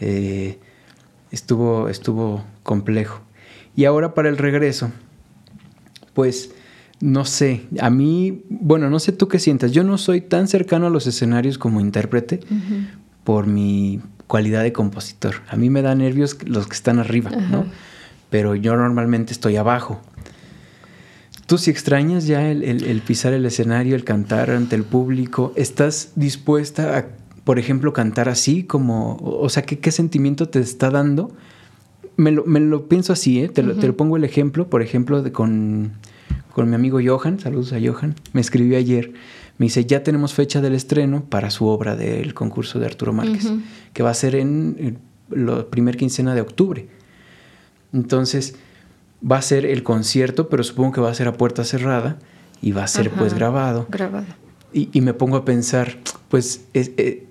Eh, 0.00 0.58
estuvo, 1.30 1.88
estuvo 1.88 2.44
complejo. 2.64 3.20
Y 3.78 3.84
ahora 3.84 4.12
para 4.12 4.28
el 4.28 4.38
regreso, 4.38 4.90
pues 6.12 6.50
no 6.98 7.24
sé, 7.24 7.66
a 7.80 7.90
mí, 7.90 8.42
bueno, 8.48 8.90
no 8.90 8.98
sé 8.98 9.12
tú 9.12 9.28
qué 9.28 9.38
sientas, 9.38 9.70
yo 9.70 9.84
no 9.84 9.98
soy 9.98 10.20
tan 10.20 10.48
cercano 10.48 10.88
a 10.88 10.90
los 10.90 11.06
escenarios 11.06 11.58
como 11.58 11.80
intérprete 11.80 12.40
por 13.22 13.46
mi 13.46 14.00
cualidad 14.26 14.64
de 14.64 14.72
compositor. 14.72 15.36
A 15.48 15.54
mí 15.54 15.70
me 15.70 15.82
da 15.82 15.94
nervios 15.94 16.38
los 16.44 16.66
que 16.66 16.74
están 16.74 16.98
arriba, 16.98 17.30
¿no? 17.30 17.66
Pero 18.30 18.56
yo 18.56 18.74
normalmente 18.74 19.32
estoy 19.32 19.54
abajo. 19.54 20.00
¿Tú 21.46 21.56
si 21.56 21.70
extrañas 21.70 22.26
ya 22.26 22.50
el, 22.50 23.02
pisar 23.06 23.32
el 23.32 23.46
escenario, 23.46 23.94
el 23.94 24.02
cantar 24.02 24.50
ante 24.50 24.74
el 24.74 24.82
público? 24.82 25.52
¿Estás 25.54 26.14
dispuesta 26.16 26.98
a, 26.98 27.06
por 27.44 27.60
ejemplo, 27.60 27.92
cantar 27.92 28.28
así 28.28 28.64
como, 28.64 29.18
o 29.22 29.48
sea, 29.48 29.62
qué, 29.62 29.78
qué 29.78 29.92
sentimiento 29.92 30.48
te 30.48 30.58
está 30.58 30.90
dando 30.90 31.30
me 32.18 32.32
lo, 32.32 32.44
me 32.44 32.60
lo 32.60 32.88
pienso 32.88 33.12
así, 33.12 33.40
¿eh? 33.40 33.48
te, 33.48 33.62
lo, 33.62 33.76
te, 33.76 33.86
lo, 33.86 33.96
pongo 33.96 34.16
el 34.16 34.24
ejemplo, 34.24 34.68
por 34.68 34.82
ejemplo, 34.82 35.22
de 35.22 35.30
con, 35.30 35.92
con 36.52 36.68
mi 36.68 36.74
amigo 36.74 36.98
Johan, 37.02 37.38
saludos 37.38 37.72
a 37.72 37.78
Johan, 37.80 38.16
me 38.32 38.40
escribió 38.40 38.76
ayer, 38.76 39.12
me 39.56 39.66
dice, 39.66 39.84
ya 39.84 40.02
tenemos 40.02 40.34
fecha 40.34 40.60
del 40.60 40.74
estreno 40.74 41.24
para 41.24 41.50
su 41.50 41.66
obra 41.66 41.94
del 41.94 42.34
concurso 42.34 42.80
de 42.80 42.86
Arturo 42.86 43.12
Márquez, 43.12 43.52
que 43.92 44.02
va 44.02 44.10
a 44.10 44.14
ser 44.14 44.34
en, 44.34 44.98
la 45.30 45.66
primer 45.66 45.96
quincena 45.96 46.34
de 46.34 46.40
octubre. 46.40 46.88
Entonces, 47.92 48.56
va 49.24 49.36
a 49.36 49.42
ser 49.42 49.64
el 49.64 49.84
concierto, 49.84 50.48
pero 50.48 50.64
supongo 50.64 50.92
que 50.92 51.00
va 51.00 51.10
a 51.10 51.14
ser 51.14 51.28
a 51.28 51.34
puerta 51.34 51.62
cerrada 51.62 52.18
y 52.60 52.72
va 52.72 52.82
a 52.82 52.88
ser 52.88 53.10
pues 53.10 53.32
grabado. 53.32 53.86
Grabado. 53.90 54.26
Y, 54.72 54.88
y, 54.92 55.00
me 55.02 55.14
pongo 55.14 55.36
a 55.36 55.44
pensar, 55.44 55.98
pues 56.28 56.64
es, 56.72 56.90
eh, 56.96 57.27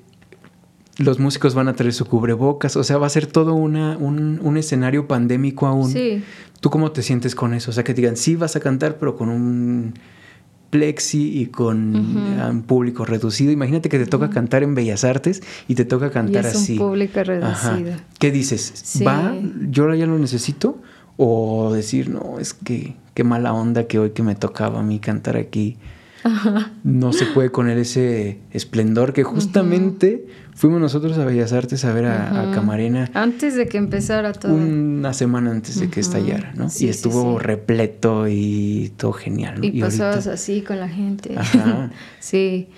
los 0.97 1.19
músicos 1.19 1.53
van 1.53 1.67
a 1.67 1.73
traer 1.73 1.93
su 1.93 2.05
cubrebocas, 2.05 2.75
o 2.75 2.83
sea, 2.83 2.97
va 2.97 3.07
a 3.07 3.09
ser 3.09 3.27
todo 3.27 3.53
una, 3.53 3.97
un, 3.97 4.57
escenario 4.57 5.07
pandémico 5.07 5.67
aún. 5.67 5.91
Sí. 5.91 6.23
¿Tú 6.59 6.69
cómo 6.69 6.91
te 6.91 7.03
sientes 7.03 7.35
con 7.35 7.53
eso? 7.53 7.69
O 7.71 7.73
sea, 7.73 7.83
que 7.83 7.93
digan, 7.93 8.17
sí 8.17 8.35
vas 8.35 8.55
a 8.55 8.59
cantar, 8.59 8.97
pero 8.97 9.15
con 9.15 9.29
un 9.29 9.93
plexi 10.69 11.39
y 11.39 11.45
con 11.47 11.95
un 11.95 12.61
público 12.63 13.05
reducido. 13.05 13.51
Imagínate 13.51 13.89
que 13.89 13.99
te 13.99 14.05
toca 14.05 14.29
cantar 14.29 14.63
en 14.63 14.75
Bellas 14.75 15.03
Artes 15.03 15.41
y 15.67 15.75
te 15.75 15.85
toca 15.85 16.09
cantar 16.09 16.45
y 16.45 16.47
es 16.47 16.55
así. 16.55 16.73
Un 16.73 16.79
público 16.79 17.23
reducido. 17.23 17.93
¿Qué 18.19 18.31
dices? 18.31 19.01
¿Va? 19.05 19.35
¿Yo 19.69 19.93
ya 19.93 20.07
lo 20.07 20.17
necesito? 20.17 20.79
O 21.15 21.71
decir, 21.73 22.09
no, 22.09 22.39
es 22.39 22.53
que 22.53 22.95
qué 23.13 23.23
mala 23.23 23.53
onda 23.53 23.85
que 23.85 23.99
hoy 23.99 24.11
que 24.11 24.23
me 24.23 24.35
tocaba 24.35 24.79
a 24.79 24.83
mí 24.83 24.99
cantar 24.99 25.37
aquí. 25.37 25.77
No 26.83 27.13
se 27.13 27.25
puede 27.27 27.51
con 27.51 27.69
él 27.69 27.79
ese 27.79 28.39
esplendor 28.51 29.13
que 29.13 29.23
justamente 29.23 30.25
Fuimos 30.57 30.81
nosotros 30.81 31.15
a 31.19 31.23
Bellas 31.23 31.53
Artes 31.53 31.85
a 31.85 31.93
ver 31.93 32.07
a, 32.07 32.49
Camarena. 32.51 33.11
Antes 33.13 33.53
de 33.53 33.67
que 33.67 33.77
empezara 33.77 34.33
todo. 34.33 34.55
Una 34.55 35.13
semana 35.13 35.51
antes 35.51 35.79
de 35.79 35.87
que 35.91 35.99
estallara, 35.99 36.51
¿no? 36.55 36.65
y 36.79 36.87
estuvo 36.87 37.37
repleto 37.37 38.27
y 38.27 38.91
todo 38.97 39.13
genial. 39.13 39.63
Y, 39.63 39.79
pasabas 39.79 40.25
así 40.25 40.63
con 40.63 40.79
la 40.79 40.89
gente. 40.89 41.37
Ajá. 41.37 41.91
sí. 42.19 42.69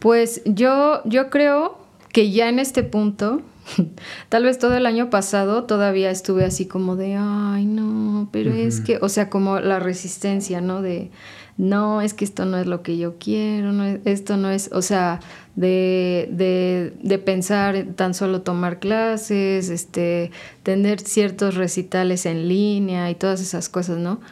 Pues 0.00 0.42
yo, 0.44 1.02
yo 1.04 1.30
creo 1.30 1.78
que 2.12 2.32
ya 2.32 2.48
en 2.48 2.58
este 2.58 2.82
punto, 2.82 3.42
tal 4.28 4.42
vez 4.42 4.58
todo 4.58 4.76
el 4.76 4.84
año 4.84 5.08
pasado 5.08 5.66
todavía 5.66 6.10
estuve 6.10 6.44
así 6.44 6.66
como 6.66 6.96
de, 6.96 7.14
ay, 7.16 7.64
no, 7.64 8.28
pero 8.32 8.52
es 8.52 8.80
que, 8.80 8.98
o 9.00 9.08
sea, 9.08 9.30
como 9.30 9.60
la 9.60 9.78
resistencia, 9.78 10.60
¿no? 10.60 10.82
De, 10.82 11.12
no, 11.60 12.00
es 12.00 12.14
que 12.14 12.24
esto 12.24 12.46
no 12.46 12.56
es 12.56 12.66
lo 12.66 12.82
que 12.82 12.96
yo 12.96 13.16
quiero, 13.18 13.72
no 13.72 13.84
esto 14.06 14.38
no 14.38 14.50
es, 14.50 14.70
o 14.72 14.80
sea, 14.80 15.20
de, 15.56 16.26
de, 16.32 16.94
de, 17.02 17.18
pensar 17.18 17.84
tan 17.96 18.14
solo 18.14 18.40
tomar 18.40 18.78
clases, 18.78 19.68
este, 19.68 20.30
tener 20.62 21.00
ciertos 21.00 21.56
recitales 21.56 22.24
en 22.24 22.48
línea 22.48 23.10
y 23.10 23.14
todas 23.14 23.42
esas 23.42 23.68
cosas, 23.68 23.98
¿no? 23.98 24.22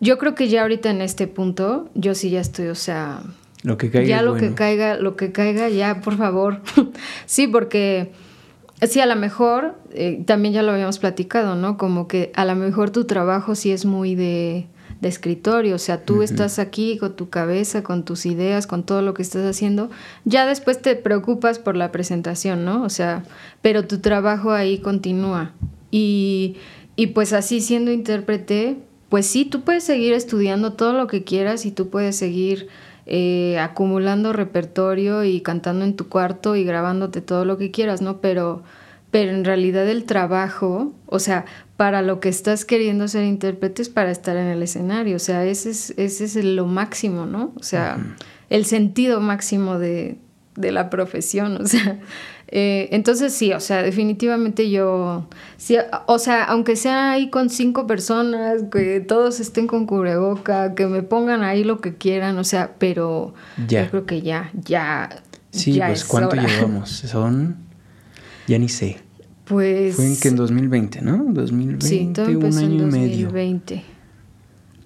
Yo 0.00 0.16
creo 0.16 0.34
que 0.34 0.48
ya 0.48 0.62
ahorita 0.62 0.88
en 0.88 1.02
este 1.02 1.26
punto, 1.26 1.90
yo 1.94 2.14
sí 2.14 2.30
ya 2.30 2.40
estoy, 2.40 2.68
o 2.68 2.74
sea, 2.74 3.22
lo 3.62 3.76
que 3.76 3.90
caiga 3.90 4.08
ya 4.08 4.22
lo 4.22 4.36
que 4.36 4.54
caiga, 4.54 4.96
lo 4.96 5.14
que 5.14 5.30
caiga, 5.30 5.68
ya, 5.68 6.00
por 6.00 6.16
favor. 6.16 6.62
sí, 7.26 7.48
porque 7.48 8.12
sí, 8.80 8.98
a 9.00 9.06
lo 9.06 9.16
mejor, 9.16 9.74
eh, 9.92 10.22
también 10.24 10.54
ya 10.54 10.62
lo 10.62 10.72
habíamos 10.72 10.98
platicado, 10.98 11.54
¿no? 11.54 11.76
Como 11.76 12.08
que 12.08 12.32
a 12.34 12.46
lo 12.46 12.56
mejor 12.56 12.88
tu 12.88 13.04
trabajo 13.04 13.54
sí 13.54 13.72
es 13.72 13.84
muy 13.84 14.14
de 14.14 14.68
de 15.02 15.08
escritorio, 15.08 15.74
o 15.74 15.78
sea, 15.78 16.04
tú 16.04 16.22
estás 16.22 16.60
aquí 16.60 16.96
con 16.96 17.16
tu 17.16 17.28
cabeza, 17.28 17.82
con 17.82 18.04
tus 18.04 18.24
ideas, 18.24 18.68
con 18.68 18.84
todo 18.84 19.02
lo 19.02 19.14
que 19.14 19.22
estás 19.22 19.44
haciendo, 19.44 19.90
ya 20.24 20.46
después 20.46 20.80
te 20.80 20.94
preocupas 20.94 21.58
por 21.58 21.74
la 21.74 21.90
presentación, 21.90 22.64
¿no? 22.64 22.84
O 22.84 22.88
sea, 22.88 23.24
pero 23.62 23.84
tu 23.84 23.98
trabajo 23.98 24.52
ahí 24.52 24.78
continúa. 24.78 25.50
Y, 25.90 26.54
y 26.94 27.08
pues 27.08 27.32
así 27.32 27.60
siendo 27.60 27.90
intérprete, 27.90 28.76
pues 29.08 29.26
sí, 29.26 29.44
tú 29.44 29.62
puedes 29.62 29.82
seguir 29.82 30.12
estudiando 30.12 30.74
todo 30.74 30.92
lo 30.92 31.08
que 31.08 31.24
quieras 31.24 31.66
y 31.66 31.72
tú 31.72 31.88
puedes 31.88 32.14
seguir 32.14 32.68
eh, 33.06 33.58
acumulando 33.58 34.32
repertorio 34.32 35.24
y 35.24 35.40
cantando 35.40 35.84
en 35.84 35.96
tu 35.96 36.08
cuarto 36.08 36.54
y 36.54 36.62
grabándote 36.62 37.20
todo 37.22 37.44
lo 37.44 37.58
que 37.58 37.72
quieras, 37.72 38.02
¿no? 38.02 38.20
Pero 38.20 38.62
pero 39.12 39.30
en 39.30 39.44
realidad 39.44 39.86
el 39.88 40.04
trabajo, 40.04 40.92
o 41.06 41.18
sea, 41.18 41.44
para 41.76 42.00
lo 42.00 42.18
que 42.18 42.30
estás 42.30 42.64
queriendo 42.64 43.06
ser 43.08 43.24
intérprete 43.24 43.82
es 43.82 43.90
para 43.90 44.10
estar 44.10 44.36
en 44.38 44.46
el 44.46 44.62
escenario, 44.62 45.16
o 45.16 45.20
sea, 45.20 45.44
ese 45.44 45.70
es, 45.70 45.94
ese 45.98 46.24
es 46.24 46.36
lo 46.42 46.64
máximo, 46.64 47.26
¿no? 47.26 47.52
O 47.56 47.62
sea, 47.62 47.98
el 48.48 48.64
sentido 48.64 49.20
máximo 49.20 49.78
de, 49.78 50.16
la 50.56 50.88
profesión, 50.88 51.60
o 51.60 51.66
sea, 51.66 52.00
eh, 52.48 52.88
entonces 52.92 53.34
sí, 53.34 53.52
o 53.52 53.60
sea, 53.60 53.82
definitivamente 53.82 54.70
yo, 54.70 55.28
sí, 55.58 55.76
o 56.06 56.18
sea, 56.18 56.44
aunque 56.44 56.74
sea 56.74 57.12
ahí 57.12 57.28
con 57.28 57.50
cinco 57.50 57.86
personas, 57.86 58.62
que 58.72 59.00
todos 59.00 59.40
estén 59.40 59.66
con 59.66 59.86
cubreboca, 59.86 60.74
que 60.74 60.86
me 60.86 61.02
pongan 61.02 61.42
ahí 61.42 61.64
lo 61.64 61.82
que 61.82 61.96
quieran, 61.96 62.38
o 62.38 62.44
sea, 62.44 62.72
pero 62.78 63.34
yo 63.68 63.90
creo 63.90 64.06
que 64.06 64.22
ya, 64.22 64.50
ya. 64.54 65.10
Sí, 65.50 65.78
pues 65.86 66.06
¿cuánto 66.06 66.34
llevamos? 66.34 66.88
Son 67.06 67.71
ya 68.46 68.58
ni 68.58 68.68
sé. 68.68 68.98
Pues. 69.44 69.96
Fue 69.96 70.06
en 70.06 70.16
que 70.18 70.28
en 70.28 70.36
2020, 70.36 71.02
¿no? 71.02 71.24
2020, 71.32 71.86
sí, 71.86 72.10
todo 72.12 72.26
un 72.26 72.44
año 72.58 72.84
en 72.84 72.90
2020. 72.90 73.74
y 73.74 73.78
medio. 73.78 73.80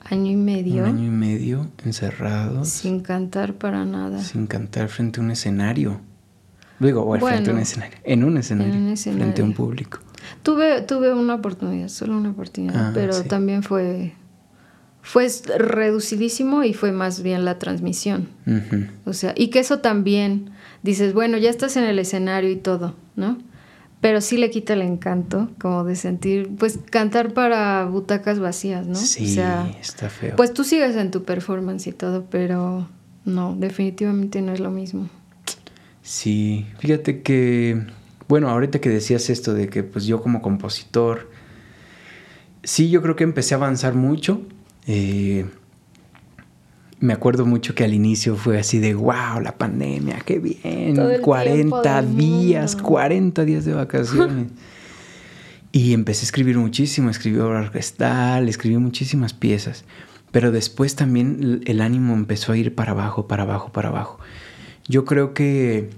Año 0.00 0.30
y 0.30 0.36
medio. 0.36 0.82
Un 0.84 0.88
año 0.88 1.04
y 1.04 1.10
medio 1.10 1.70
encerrados. 1.84 2.68
Sin 2.68 3.00
cantar 3.00 3.54
para 3.54 3.84
nada. 3.84 4.22
Sin 4.22 4.46
cantar 4.46 4.88
frente 4.88 5.20
a 5.20 5.24
un 5.24 5.30
escenario. 5.30 6.00
Digo, 6.78 7.04
bueno, 7.04 7.26
frente 7.26 7.50
a 7.50 7.54
un 7.54 7.60
escenario. 7.60 7.98
En 8.04 8.24
un 8.24 8.36
escenario. 8.36 8.74
En 8.74 8.82
un 8.82 8.88
escenario. 8.90 9.24
Frente 9.24 9.42
a 9.42 9.44
un 9.44 9.52
público. 9.52 9.98
Tuve, 10.42 10.82
tuve 10.82 11.12
una 11.12 11.34
oportunidad, 11.34 11.88
solo 11.88 12.16
una 12.16 12.30
oportunidad, 12.30 12.88
ah, 12.88 12.90
pero 12.92 13.22
también 13.22 13.62
fue 13.62 14.12
fue 15.06 15.28
reducidísimo 15.56 16.64
y 16.64 16.74
fue 16.74 16.90
más 16.90 17.22
bien 17.22 17.44
la 17.44 17.60
transmisión. 17.60 18.28
O 19.04 19.12
sea, 19.12 19.34
y 19.36 19.48
que 19.48 19.60
eso 19.60 19.78
también, 19.78 20.50
dices, 20.82 21.14
bueno, 21.14 21.38
ya 21.38 21.48
estás 21.48 21.76
en 21.76 21.84
el 21.84 22.00
escenario 22.00 22.50
y 22.50 22.56
todo, 22.56 22.96
¿no? 23.14 23.38
Pero 24.06 24.20
sí 24.20 24.36
le 24.36 24.50
quita 24.50 24.74
el 24.74 24.82
encanto, 24.82 25.50
como 25.60 25.82
de 25.82 25.96
sentir, 25.96 26.48
pues 26.56 26.78
cantar 26.90 27.34
para 27.34 27.86
butacas 27.86 28.38
vacías, 28.38 28.86
¿no? 28.86 28.94
Sí, 28.94 29.36
está 29.80 30.08
feo. 30.08 30.36
Pues 30.36 30.54
tú 30.54 30.62
sigues 30.62 30.94
en 30.94 31.10
tu 31.10 31.24
performance 31.24 31.88
y 31.88 31.92
todo, 31.92 32.24
pero 32.30 32.86
no, 33.24 33.56
definitivamente 33.56 34.42
no 34.42 34.52
es 34.52 34.60
lo 34.60 34.70
mismo. 34.70 35.10
Sí, 36.04 36.66
fíjate 36.78 37.22
que, 37.22 37.84
bueno, 38.28 38.48
ahorita 38.48 38.80
que 38.80 38.90
decías 38.90 39.28
esto 39.28 39.54
de 39.54 39.68
que 39.68 39.82
pues 39.82 40.04
yo 40.04 40.22
como 40.22 40.40
compositor, 40.40 41.28
sí, 42.62 42.88
yo 42.88 43.02
creo 43.02 43.16
que 43.16 43.24
empecé 43.24 43.54
a 43.54 43.56
avanzar 43.56 43.94
mucho 43.94 44.40
eh, 44.86 45.46
me 46.98 47.12
acuerdo 47.12 47.44
mucho 47.44 47.74
que 47.74 47.84
al 47.84 47.92
inicio 47.92 48.36
fue 48.36 48.58
así 48.58 48.78
de, 48.78 48.94
wow, 48.94 49.40
la 49.42 49.56
pandemia, 49.58 50.20
qué 50.24 50.38
bien, 50.38 50.96
40 51.20 52.02
días, 52.02 52.76
40 52.76 53.44
días 53.44 53.64
de 53.64 53.74
vacaciones. 53.74 54.48
y 55.72 55.92
empecé 55.92 56.22
a 56.22 56.24
escribir 56.26 56.56
muchísimo, 56.56 57.10
escribí 57.10 57.38
obra 57.38 57.60
orquestal, 57.60 58.48
escribí 58.48 58.78
muchísimas 58.78 59.34
piezas, 59.34 59.84
pero 60.30 60.50
después 60.52 60.96
también 60.96 61.60
el 61.66 61.80
ánimo 61.80 62.14
empezó 62.14 62.52
a 62.52 62.56
ir 62.56 62.74
para 62.74 62.92
abajo, 62.92 63.26
para 63.26 63.42
abajo, 63.42 63.72
para 63.72 63.90
abajo. 63.90 64.18
Yo 64.88 65.04
creo 65.04 65.34
que, 65.34 65.90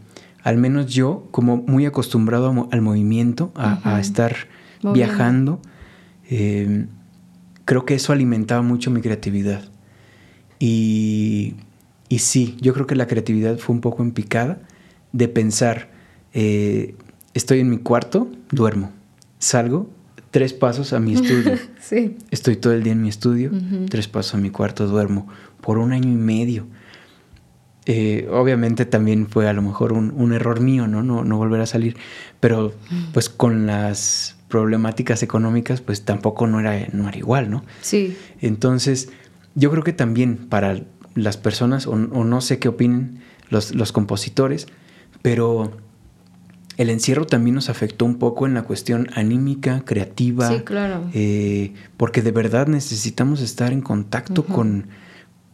al 0.43 0.57
menos 0.57 0.87
yo, 0.87 1.29
como 1.31 1.59
muy 1.59 1.87
acostumbrado 1.87 2.69
al 2.73 2.81
movimiento, 2.81 3.53
a, 3.55 4.01
estar 4.01 4.35
viajando, 4.83 5.61
eh, 6.29 6.87
creo 7.65 7.85
que 7.85 7.95
eso 7.95 8.13
alimentaba 8.13 8.63
mucho 8.63 8.91
mi 8.91 9.01
creatividad. 9.01 9.69
Y, 10.59 11.55
y 12.09 12.19
sí, 12.19 12.57
yo 12.61 12.75
creo 12.75 12.87
que 12.87 12.95
la 12.95 13.07
creatividad 13.07 13.59
fue 13.59 13.75
un 13.75 13.81
poco 13.81 14.03
en 14.03 14.13
picada 14.13 14.61
de 15.13 15.29
pensar, 15.29 15.91
eh, 16.33 16.95
estoy 17.35 17.61
en 17.61 17.71
mi 17.71 17.79
cuarto, 17.79 18.31
duermo, 18.51 18.93
salgo, 19.39 19.91
tres 20.31 20.53
pasos 20.53 20.93
a 20.93 21.01
mi 21.01 21.15
estudio. 21.15 21.57
sí. 21.81 22.17
Estoy 22.31 22.57
todo 22.57 22.73
el 22.73 22.83
día 22.83 22.93
en 22.93 23.03
mi 23.03 23.09
estudio, 23.09 23.51
tres 23.89 24.09
pasos 24.09 24.35
a 24.35 24.39
mi 24.39 24.51
cuarto, 24.51 24.87
duermo, 24.87 25.29
por 25.61 25.79
un 25.79 25.93
año 25.93 26.11
y 26.11 26.17
medio. 26.17 26.67
Eh, 27.87 28.29
obviamente 28.31 28.85
también 28.85 29.29
fue 29.29 29.49
a 29.49 29.53
lo 29.55 29.63
mejor 29.63 29.95
un, 29.95 30.13
un 30.15 30.35
error 30.35 30.61
mío, 30.61 30.87
¿no? 30.87 31.03
¿no? 31.03 31.25
No 31.25 31.39
volver 31.39 31.63
a 31.63 31.67
salir, 31.67 31.97
pero 32.39 32.75
pues 33.15 33.31
con 33.31 33.67
las 33.67 34.37
problemáticas 34.49 35.23
económicas, 35.23 35.81
pues 35.81 36.05
tampoco 36.05 36.47
no 36.47 36.61
era, 36.61 36.87
no 36.93 37.09
era 37.09 37.17
igual, 37.17 37.51
¿no? 37.51 37.65
Sí. 37.81 38.17
Entonces, 38.41 39.11
yo 39.59 39.71
creo 39.71 39.83
que 39.83 39.93
también 39.93 40.37
para 40.49 40.81
las 41.15 41.37
personas, 41.37 41.87
o, 41.87 41.97
no 41.97 42.41
sé 42.41 42.59
qué 42.59 42.69
opinen 42.69 43.21
los, 43.51 43.75
los, 43.75 43.93
compositores, 43.93 44.69
pero 45.21 45.73
el 46.77 46.91
encierro 46.91 47.27
también 47.27 47.57
nos 47.57 47.69
afectó 47.69 48.05
un 48.05 48.19
poco 48.19 48.47
en 48.47 48.55
la 48.55 48.63
cuestión 48.63 49.09
anímica, 49.15 49.85
creativa. 49.85 50.49
Sí, 50.49 50.61
claro. 50.61 51.11
Eh, 51.13 51.75
porque 51.97 52.23
de 52.23 52.31
verdad 52.31 52.69
necesitamos 52.69 53.41
estar 53.41 53.73
en 53.73 53.81
contacto 53.81 54.45
con, 54.45 54.87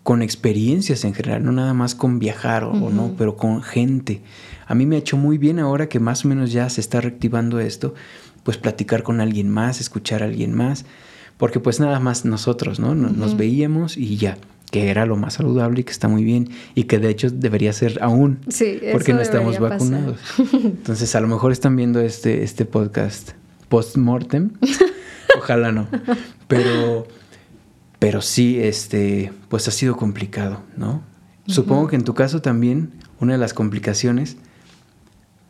con 0.02 0.20
experiencias 0.20 1.02
en 1.04 1.14
general, 1.14 1.42
no 1.42 1.52
nada 1.52 1.73
más 1.73 1.94
con 1.94 2.18
viajar 2.18 2.64
o, 2.64 2.90
no, 2.90 3.14
pero 3.16 3.38
con 3.38 3.62
gente. 3.62 4.20
A 4.66 4.75
mí 4.75 4.84
me 4.84 4.96
ha 4.96 4.99
hecho 4.99 5.16
muy 5.16 5.38
bien 5.38 5.58
ahora 5.58 5.88
que 5.88 5.99
más 5.99 6.26
o 6.26 6.28
menos 6.28 6.52
ya 6.52 6.68
se 6.68 6.82
está 6.82 7.00
reactivando 7.00 7.58
esto, 7.58 7.94
pues 8.42 8.58
platicar 8.58 9.02
con 9.02 9.23
alguien 9.23 9.49
más, 9.49 9.80
escuchar 9.80 10.23
a 10.23 10.26
alguien 10.26 10.52
más, 10.52 10.84
porque 11.37 11.61
pues 11.61 11.81
nada 11.81 12.00
más 12.00 12.25
nosotros, 12.25 12.81
¿no? 12.81 12.95
Nos, 12.95 13.37
veíamos 13.37 13.97
y 13.97 14.17
ya, 14.17 14.38
que 14.71 14.91
era 14.91 15.07
lo 15.07 15.17
más 15.17 15.35
saludable 15.35 15.81
y 15.81 15.85
que 15.85 15.93
está 15.93 16.09
muy 16.09 16.25
bien 16.25 16.50
y 16.75 16.85
que 16.85 16.99
de 16.99 17.11
hecho 17.11 17.31
debería 17.31 17.73
ser 17.73 17.99
aún, 18.03 18.38
sí, 18.49 18.81
porque 18.93 19.12
no 19.12 19.21
estamos 19.21 19.59
vacunados. 19.59 20.19
Entonces 20.53 21.14
a 21.14 21.21
lo 21.21 21.29
mejor 21.29 21.53
están 21.53 21.76
viendo 21.76 22.00
este, 22.00 22.43
este 22.43 22.64
podcast 22.64 23.33
post-mortem, 23.69 24.50
ojalá 25.38 25.73
no, 25.73 25.88
pero, 26.49 27.07
pero 27.99 28.21
sí, 28.23 28.61
este, 28.61 29.33
pues 29.49 29.67
ha 29.69 29.71
sido 29.71 29.97
complicado, 29.97 30.61
¿no? 30.76 31.03
Supongo 31.47 31.88
que 31.88 31.97
en 31.97 32.05
tu 32.05 32.14
caso 32.14 32.41
también 32.41 32.93
una 33.21 33.33
de 33.33 33.38
las 33.38 33.53
complicaciones 33.53 34.38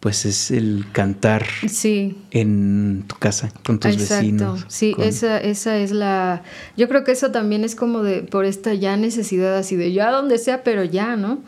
pues 0.04 0.26
es 0.26 0.50
el 0.50 0.84
cantar 0.92 1.46
sí. 1.66 2.14
en 2.30 3.04
tu 3.06 3.16
casa 3.16 3.50
con 3.64 3.80
tus 3.80 3.94
Exacto. 3.94 4.58
Sí, 4.68 4.94
esa, 4.98 5.38
esa 5.38 5.78
es 5.78 5.92
la. 5.92 6.42
Yo 6.76 6.90
creo 6.90 7.04
que 7.04 7.12
eso 7.12 7.30
también 7.30 7.64
es 7.64 7.74
como 7.74 8.02
de 8.02 8.20
por 8.20 8.44
esta 8.44 8.74
ya 8.74 8.98
necesidad 8.98 9.56
así 9.56 9.76
de 9.76 9.94
ya 9.94 10.10
donde 10.10 10.36
sea, 10.36 10.62
pero 10.62 10.84
ya, 10.84 11.16
¿no? 11.16 11.38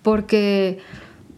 Porque, 0.00 0.78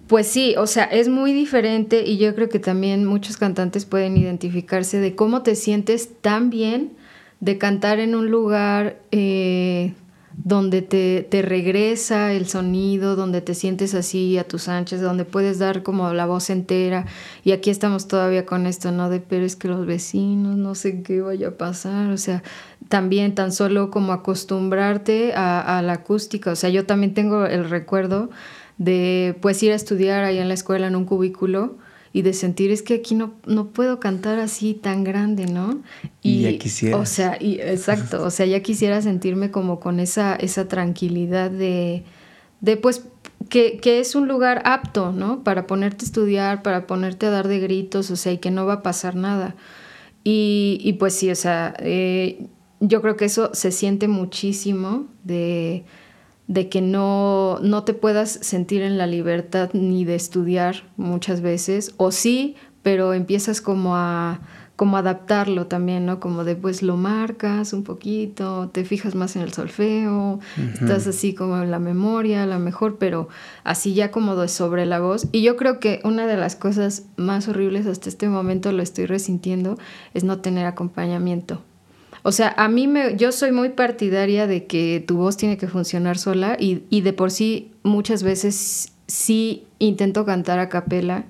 pues 0.07 0.29
sí, 0.29 0.55
o 0.57 0.69
sea, 0.69 0.85
es 0.85 1.09
muy 1.09 1.33
diferente 1.33 2.05
y 2.07 2.17
yo 2.17 2.33
creo 2.37 2.49
que 2.49 2.61
también 2.61 3.05
muchos 3.05 3.39
cantantes 3.39 3.85
pueden 3.85 4.17
identificarse 4.17 5.01
de 5.01 5.17
cómo 5.17 5.43
te 5.43 5.57
sientes 5.57 6.11
tan 6.21 6.49
bien 6.49 6.93
de 7.41 7.59
cantar 7.59 7.99
en 7.99 8.15
un 8.15 8.31
lugar. 8.31 9.01
Eh, 9.11 9.95
donde 10.45 10.83
te, 10.83 11.27
te, 11.29 11.43
regresa 11.43 12.33
el 12.33 12.47
sonido, 12.47 13.17
donde 13.17 13.41
te 13.41 13.55
sientes 13.55 13.95
así 13.95 14.39
a 14.39 14.45
tus 14.45 14.69
anchas, 14.69 15.01
donde 15.01 15.25
puedes 15.25 15.59
dar 15.59 15.83
como 15.83 16.13
la 16.13 16.27
voz 16.27 16.49
entera. 16.51 17.07
Y 17.43 17.53
aquí 17.53 17.71
estamos 17.71 18.07
todavía 18.07 18.47
con 18.47 18.67
esto, 18.67 18.93
¿no? 18.93 19.11
De, 19.11 19.21
pero 19.21 19.45
es 19.45 19.57
que 19.57 19.67
los 19.67 19.85
vecinos, 19.85 20.57
no 20.57 20.75
sé 20.75 21.03
qué 21.03 21.21
vaya 21.21 21.49
a 21.49 21.51
pasar. 21.53 22.11
O 22.11 22.17
sea, 22.17 22.43
también 22.89 23.35
tan 23.35 23.51
solo 23.51 23.91
como 23.91 24.13
acostumbrarte 24.13 25.35
a, 25.35 25.79
a 25.79 25.83
la 25.83 25.95
acústica. 25.95 26.53
O 26.53 26.57
sea, 26.57 26.71
yo 26.71 26.87
también 26.87 27.15
tengo 27.15 27.45
el 27.45 27.69
recuerdo 27.69 28.31
de 28.79 29.37
pues 29.43 29.61
ir 29.63 29.73
a 29.73 29.75
estudiar 29.75 30.23
ahí 30.23 30.39
en 30.39 30.49
la 30.49 30.55
escuela 30.55 30.87
en 30.87 30.95
un 30.95 31.05
cubículo 31.05 31.79
y 32.13 32.23
de 32.23 32.33
sentir 32.33 32.71
es 32.71 32.83
que 32.83 32.95
aquí 32.95 33.15
no, 33.15 33.35
no 33.47 33.69
puedo 33.69 34.01
cantar 34.01 34.39
así 34.39 34.75
tan 34.75 35.05
grande, 35.05 35.47
¿no? 35.47 35.83
Y, 36.23 36.43
ya 36.43 36.59
quisiera. 36.59 36.97
O 36.97 37.07
sea, 37.07 37.37
y, 37.41 37.61
exacto, 37.61 38.25
o 38.25 38.31
sea, 38.31 38.47
ya 38.47 38.61
quisiera 38.61 39.01
sentirme 39.03 39.51
como 39.51 39.81
con 39.81 40.01
esa, 40.01 40.35
esa 40.37 40.69
tranquilidad 40.69 41.51
de, 41.51 42.05
de 42.61 42.77
pues, 42.77 43.05
que, 43.49 43.79
que, 43.79 44.01
es 44.01 44.15
un 44.15 44.29
lugar 44.29 44.63
apto, 44.65 45.13
¿no? 45.13 45.45
Para 45.45 45.67
ponerte 45.67 46.05
a 46.05 46.07
estudiar, 46.07 46.63
para 46.63 46.87
ponerte 46.87 47.27
a 47.27 47.31
dar 47.31 47.49
de 47.49 47.61
gritos, 47.61 48.11
o 48.11 48.17
sea, 48.17 48.33
y 48.33 48.39
que 48.39 48.51
no 48.51 48.67
va 48.67 48.75
a 48.75 48.83
pasar 48.83 49.15
nada. 49.15 49.55
Y, 50.25 50.81
y 50.83 50.95
pues 50.95 51.15
sí, 51.15 51.31
o 51.31 51.35
sea, 51.35 51.75
eh, 51.79 52.47
yo 52.81 53.03
creo 53.03 53.17
que 53.17 53.25
eso 53.25 53.51
se 53.55 53.71
siente 53.73 54.09
muchísimo 54.09 55.07
de 55.25 55.85
de 56.49 56.69
que 56.69 56.81
no, 56.81 57.59
no 57.63 57.85
te 57.85 57.95
puedas 57.95 58.31
sentir 58.31 58.83
en 58.83 58.99
la 58.99 59.07
libertad 59.07 59.71
ni 59.75 60.05
de 60.05 60.17
estudiar 60.17 60.83
muchas 60.97 61.41
veces, 61.43 61.95
o 61.99 62.11
sí, 62.11 62.57
pero 62.83 63.13
empiezas 63.13 63.61
como 63.61 63.97
a 63.97 64.41
como 64.79 64.97
adaptarlo 64.97 65.67
también, 65.67 66.07
¿no? 66.07 66.21
Como 66.21 66.45
de 66.45 66.55
pues 66.55 66.85
lo 66.85 66.97
marcas 66.97 67.73
un 67.73 67.83
poquito, 67.83 68.71
te 68.73 68.85
fijas 68.85 69.17
más 69.17 69.35
en 69.35 69.43
el 69.43 69.53
solfeo, 69.53 70.39
estás 70.73 71.09
así 71.09 71.35
como 71.35 71.61
en 71.61 71.73
la 71.73 71.81
memoria, 71.81 72.45
a 72.45 72.47
lo 72.47 72.61
mejor, 72.61 72.97
pero 72.97 73.29
así 73.65 73.95
ya 73.95 74.13
como 74.13 74.37
de 74.37 74.47
sobre 74.47 74.87
la 74.87 75.01
voz. 75.01 75.27
Y 75.33 75.43
yo 75.43 75.57
creo 75.57 75.81
que 75.81 76.01
una 76.05 76.29
de 76.29 76.37
las 76.37 76.55
cosas 76.55 77.07
más 77.17 77.49
horribles 77.49 77.89
hasta 77.89 78.09
este 78.09 78.29
momento 78.29 78.71
lo 78.71 78.85
estoy 78.85 79.07
resintiendo 79.07 79.79
es 80.15 80.23
no 80.23 80.39
tener 80.39 80.65
acompañamiento. 80.65 81.61
O 82.23 82.33
sea, 82.33 82.55
a 82.57 82.69
mí 82.69 82.87
me, 82.87 83.17
yo 83.17 83.33
soy 83.33 83.53
muy 83.53 83.71
partidaria 83.71 84.47
de 84.47 84.67
que 84.67 85.05
tu 85.07 85.17
voz 85.17 85.37
tiene 85.37 85.57
que 85.57 85.69
funcionar 85.69 86.19
sola 86.19 86.57
y, 86.59 86.83
y 86.91 87.03
de 87.03 87.13
por 87.13 87.31
sí 87.31 87.71
muchas 87.83 88.23
veces 88.23 88.93
sí 89.07 89.65
intento 89.79 90.25
cantar 90.25 90.59
a 90.59 90.69
capela, 90.69 91.25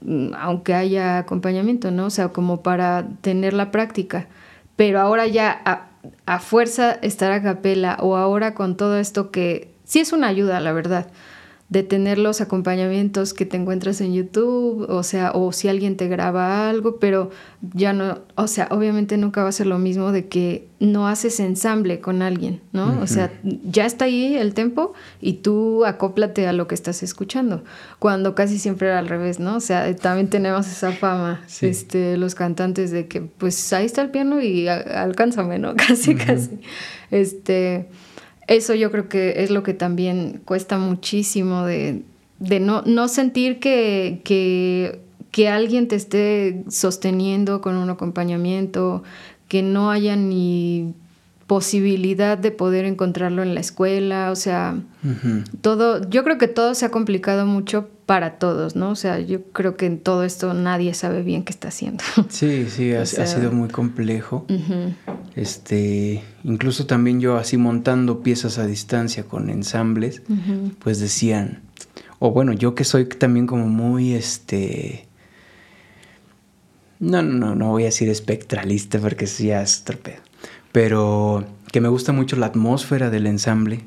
mm, 0.00 0.34
aunque 0.38 0.74
haya 0.74 1.18
acompañamiento, 1.18 1.90
¿no? 1.90 2.06
O 2.06 2.10
sea, 2.10 2.28
como 2.28 2.62
para 2.62 3.08
tener 3.20 3.52
la 3.52 3.70
práctica. 3.70 4.28
Pero 4.76 5.00
ahora 5.00 5.26
ya 5.26 5.60
a, 5.64 5.88
a 6.26 6.38
fuerza 6.38 6.92
estar 6.92 7.32
a 7.32 7.42
capela 7.42 7.96
o 8.00 8.16
ahora 8.16 8.54
con 8.54 8.76
todo 8.76 8.98
esto 8.98 9.30
que 9.30 9.72
sí 9.84 10.00
es 10.00 10.12
una 10.12 10.28
ayuda, 10.28 10.60
la 10.60 10.72
verdad 10.72 11.08
de 11.68 11.82
tener 11.82 12.18
los 12.18 12.40
acompañamientos 12.40 13.34
que 13.34 13.44
te 13.44 13.56
encuentras 13.56 14.00
en 14.00 14.14
YouTube, 14.14 14.86
o 14.88 15.02
sea, 15.02 15.32
o 15.32 15.50
si 15.50 15.66
alguien 15.66 15.96
te 15.96 16.06
graba 16.06 16.70
algo, 16.70 17.00
pero 17.00 17.30
ya 17.74 17.92
no, 17.92 18.20
o 18.36 18.46
sea, 18.46 18.68
obviamente 18.70 19.16
nunca 19.16 19.42
va 19.42 19.48
a 19.48 19.52
ser 19.52 19.66
lo 19.66 19.78
mismo 19.78 20.12
de 20.12 20.28
que 20.28 20.68
no 20.78 21.08
haces 21.08 21.40
ensamble 21.40 21.98
con 22.00 22.22
alguien, 22.22 22.60
¿no? 22.72 23.00
O 23.00 23.08
sea, 23.08 23.32
ya 23.42 23.84
está 23.84 24.04
ahí 24.04 24.36
el 24.36 24.54
tempo 24.54 24.92
y 25.20 25.34
tú 25.34 25.84
acóplate 25.84 26.46
a 26.46 26.52
lo 26.52 26.68
que 26.68 26.76
estás 26.76 27.02
escuchando, 27.02 27.64
cuando 27.98 28.36
casi 28.36 28.60
siempre 28.60 28.86
era 28.86 29.00
al 29.00 29.08
revés, 29.08 29.40
¿no? 29.40 29.56
O 29.56 29.60
sea, 29.60 29.94
también 29.96 30.30
tenemos 30.30 30.68
esa 30.68 30.92
fama, 30.92 31.42
este, 31.62 32.16
los 32.16 32.36
cantantes 32.36 32.92
de 32.92 33.08
que, 33.08 33.22
pues 33.22 33.72
ahí 33.72 33.86
está 33.86 34.02
el 34.02 34.10
piano 34.10 34.40
y 34.40 34.68
alcánzame, 34.68 35.58
¿no? 35.58 35.74
Casi, 35.86 36.14
casi. 36.14 36.60
Este 37.10 37.88
eso 38.46 38.74
yo 38.74 38.90
creo 38.90 39.08
que 39.08 39.42
es 39.42 39.50
lo 39.50 39.62
que 39.62 39.74
también 39.74 40.40
cuesta 40.44 40.78
muchísimo 40.78 41.64
de, 41.64 42.02
no, 42.38 42.82
no, 42.82 43.08
sentir 43.08 43.58
que, 43.58 44.20
que, 44.24 45.00
que, 45.30 45.48
alguien 45.48 45.88
te 45.88 45.96
esté 45.96 46.64
sosteniendo 46.68 47.60
con 47.60 47.76
un 47.76 47.90
acompañamiento, 47.90 49.02
que 49.48 49.62
no 49.62 49.90
haya 49.90 50.16
ni 50.16 50.94
posibilidad 51.46 52.36
de 52.36 52.50
poder 52.50 52.84
encontrarlo 52.84 53.42
en 53.42 53.54
la 53.54 53.60
escuela, 53.60 54.30
o 54.32 54.36
sea, 54.36 54.80
todo, 55.60 56.08
yo 56.10 56.24
creo 56.24 56.38
que 56.38 56.48
todo 56.48 56.74
se 56.74 56.84
ha 56.84 56.90
complicado 56.90 57.46
mucho 57.46 57.88
para 58.04 58.38
todos, 58.38 58.74
¿no? 58.74 58.90
O 58.90 58.96
sea, 58.96 59.20
yo 59.20 59.44
creo 59.52 59.76
que 59.76 59.86
en 59.86 60.00
todo 60.00 60.24
esto 60.24 60.54
nadie 60.54 60.92
sabe 60.94 61.22
bien 61.22 61.44
qué 61.44 61.52
está 61.52 61.68
haciendo. 61.68 62.02
Sí, 62.28 62.66
sí, 62.68 62.92
ha, 62.92 63.06
sido 63.06 63.52
muy 63.52 63.68
complejo. 63.68 64.44
Este, 65.36 66.24
incluso 66.42 66.86
también 66.86 67.20
yo 67.20 67.36
así 67.36 67.56
montando 67.56 68.22
piezas 68.22 68.58
a 68.58 68.66
distancia 68.66 69.24
con 69.24 69.48
ensambles, 69.48 70.22
pues 70.80 70.98
decían, 70.98 71.62
o 72.18 72.32
bueno, 72.32 72.52
yo 72.52 72.74
que 72.74 72.82
soy 72.82 73.06
también 73.06 73.46
como 73.46 73.68
muy, 73.68 74.14
este, 74.14 75.06
no, 76.98 77.22
no, 77.22 77.54
no 77.54 77.70
voy 77.70 77.84
a 77.84 77.86
decir 77.86 78.08
espectralista 78.08 78.98
porque 78.98 79.26
ya 79.26 79.62
es 79.62 79.84
torpedo 79.84 80.25
pero 80.76 81.42
que 81.72 81.80
me 81.80 81.88
gusta 81.88 82.12
mucho 82.12 82.36
la 82.36 82.44
atmósfera 82.44 83.08
del 83.08 83.26
ensamble 83.26 83.80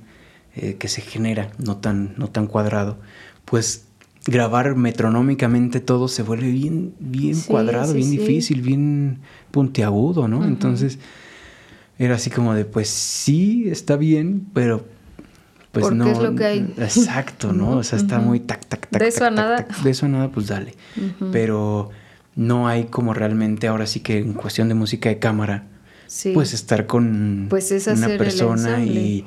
eh, 0.56 0.78
que 0.80 0.88
se 0.88 1.02
genera, 1.02 1.52
no 1.64 1.78
tan, 1.78 2.16
no 2.18 2.30
tan 2.30 2.48
cuadrado, 2.48 2.98
pues 3.46 3.86
grabar 4.26 4.76
metronómicamente 4.76 5.82
todo 5.82 6.08
se 6.08 6.24
vuelve 6.24 6.50
bien, 6.50 6.96
bien 7.00 7.40
cuadrado, 7.42 7.94
bien 7.94 8.10
difícil, 8.10 8.64
bien 8.64 9.20
puntiagudo, 9.52 10.28
¿no? 10.28 10.44
Entonces 10.44 10.98
era 12.00 12.16
así 12.16 12.32
como 12.32 12.56
de, 12.56 12.66
pues 12.66 12.90
sí, 12.90 13.66
está 13.70 13.96
bien, 13.96 14.48
pero 14.56 14.84
pues 15.72 15.92
no. 15.92 16.08
es 16.08 16.18
lo 16.18 16.34
que 16.34 16.44
hay. 16.44 16.74
Exacto, 16.78 17.54
¿no? 17.54 17.78
O 17.78 17.84
sea, 17.84 18.00
está 18.00 18.18
muy 18.18 18.40
tac, 18.40 18.66
tac, 18.66 18.88
tac. 18.88 19.00
De 19.00 19.10
eso 19.10 19.26
a 19.26 19.30
nada. 19.30 19.68
de 19.84 19.90
eso 19.92 20.08
a 20.08 20.10
nada, 20.10 20.32
pues 20.32 20.48
dale. 20.48 20.74
Pero 21.32 21.92
no 22.36 22.68
hay 22.68 22.86
como 22.86 23.14
realmente 23.14 23.68
ahora 23.68 23.86
sí 23.86 24.00
que 24.00 24.18
en 24.18 24.34
cuestión 24.34 24.70
de 24.70 24.74
música 24.74 25.10
de 25.10 25.20
cámara 25.20 25.66
pues 26.34 26.54
estar 26.54 26.88
con 26.88 27.48
pues 27.50 27.72
una 27.88 28.08
persona 28.18 28.84
y, 28.84 29.26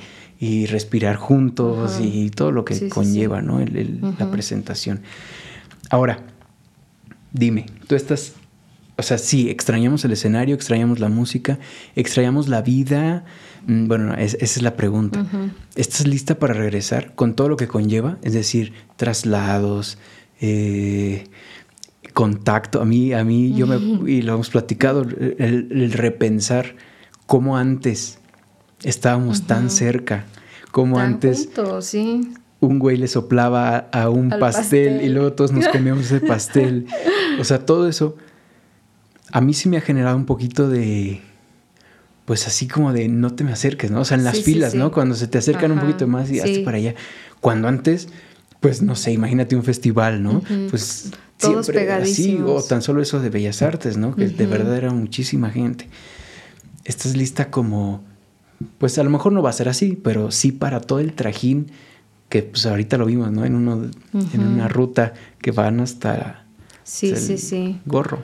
respirar 0.67 1.17
juntos 1.17 2.01
y 2.03 2.31
todo 2.31 2.51
lo 2.51 2.65
que 2.65 2.89
conlleva 2.89 3.43
¿no? 3.43 3.61
la 4.19 4.31
presentación. 4.31 5.03
Ahora, 5.89 6.25
dime, 7.33 7.67
tú 7.87 7.95
estás, 7.95 8.33
o 8.97 9.03
sea, 9.03 9.19
sí, 9.19 9.51
extrañamos 9.51 10.05
el 10.05 10.13
escenario, 10.13 10.55
extrañamos 10.55 10.99
la 10.99 11.09
música, 11.09 11.59
extrañamos 11.95 12.49
la 12.49 12.63
vida. 12.63 13.25
Mm, 13.67 13.87
bueno, 13.87 14.15
esa 14.15 14.37
es 14.41 14.63
la 14.63 14.75
pregunta. 14.75 15.25
¿Estás 15.77 16.07
lista 16.07 16.39
para 16.39 16.55
regresar 16.55 17.15
con 17.15 17.35
todo 17.35 17.49
lo 17.49 17.57
que 17.57 17.69
conlleva? 17.69 18.19
Es 18.23 18.33
decir, 18.33 18.73
traslados, 18.97 19.99
eh, 20.41 21.29
contacto. 22.13 22.81
A 22.81 22.85
mí, 22.85 23.13
a 23.13 23.25
mí, 23.25 23.55
yo 23.55 23.67
me, 23.67 23.77
y 24.11 24.23
lo 24.23 24.35
hemos 24.35 24.51
platicado, 24.51 25.03
el, 25.03 25.93
repensar 25.93 26.77
cómo 27.27 27.57
antes 27.57 28.19
estábamos 28.83 29.47
tan 29.47 29.71
cerca, 29.71 30.27
cómo 30.71 30.99
antes 30.99 31.49
un 32.61 32.79
güey 32.79 32.97
le 32.97 33.09
soplaba 33.09 33.89
a 33.93 34.09
un 34.09 34.31
pastel, 34.31 35.03
y 35.03 35.09
luego 35.09 35.33
todos 35.33 35.53
nos 35.53 35.69
comíamos 35.73 36.07
ese 36.07 36.21
pastel. 36.21 36.87
O 37.41 37.45
sea, 37.45 37.65
todo 37.65 37.89
eso 37.89 38.17
a 39.33 39.41
mí 39.41 39.55
sí 39.55 39.69
me 39.69 39.79
ha 39.79 39.81
generado 39.81 40.17
un 40.17 40.27
poquito 40.27 40.69
de, 40.69 41.23
pues 42.27 42.47
así 42.47 42.69
como 42.69 42.93
de 42.93 43.09
no 43.09 43.35
te 43.35 43.45
me 43.45 43.53
acerques, 43.53 43.91
¿no? 43.91 44.03
O 44.03 44.05
sea, 44.05 44.19
en 44.19 44.25
las 44.25 44.41
filas, 44.41 44.75
¿no? 44.75 44.93
Cuando 44.93 45.15
se 45.15 45.27
te 45.27 45.39
acercan 45.39 45.73
un 45.73 45.81
poquito 45.81 46.07
más 46.07 46.31
y 46.31 46.39
hasta 46.39 46.63
para 46.65 46.77
allá. 46.77 46.95
Cuando 47.41 47.67
antes, 47.67 48.09
pues 48.63 48.81
no 48.81 48.95
sé, 48.95 49.11
imagínate 49.11 49.57
un 49.57 49.65
festival, 49.65 50.23
¿no? 50.23 50.41
Pues 50.71 51.11
todos 51.37 51.67
pegadísimos. 51.67 52.65
o 52.65 52.67
tan 52.67 52.81
solo 52.81 53.03
eso 53.03 53.21
de 53.21 53.29
Bellas 53.29 53.61
Artes, 53.61 53.97
¿no? 53.97 54.15
Que 54.15 54.29
de 54.29 54.47
verdad 54.47 54.77
era 54.77 54.93
muchísima 54.93 55.51
gente. 55.51 55.89
Estás 56.85 57.17
lista 57.17 57.51
como, 57.51 58.05
pues 58.79 58.97
a 58.99 59.03
lo 59.03 59.11
mejor 59.11 59.33
no 59.33 59.43
va 59.43 59.51
a 59.51 59.53
ser 59.53 59.69
así, 59.69 59.99
pero 60.01 60.31
sí 60.31 60.53
para 60.53 60.81
todo 60.81 61.01
el 61.01 61.13
trajín 61.13 61.73
que 62.29 62.45
pues 62.45 62.65
ahorita 62.65 62.97
lo 62.99 63.07
vimos, 63.07 63.33
¿no? 63.33 63.45
En, 63.45 63.57
uno, 63.57 63.91
en 64.13 64.41
una 64.41 64.69
ruta 64.69 65.13
que 65.41 65.51
van 65.51 65.81
hasta 65.81 66.47
sí, 66.85 67.17
sí, 67.17 67.39
sí. 67.39 67.81
gorro. 67.85 68.23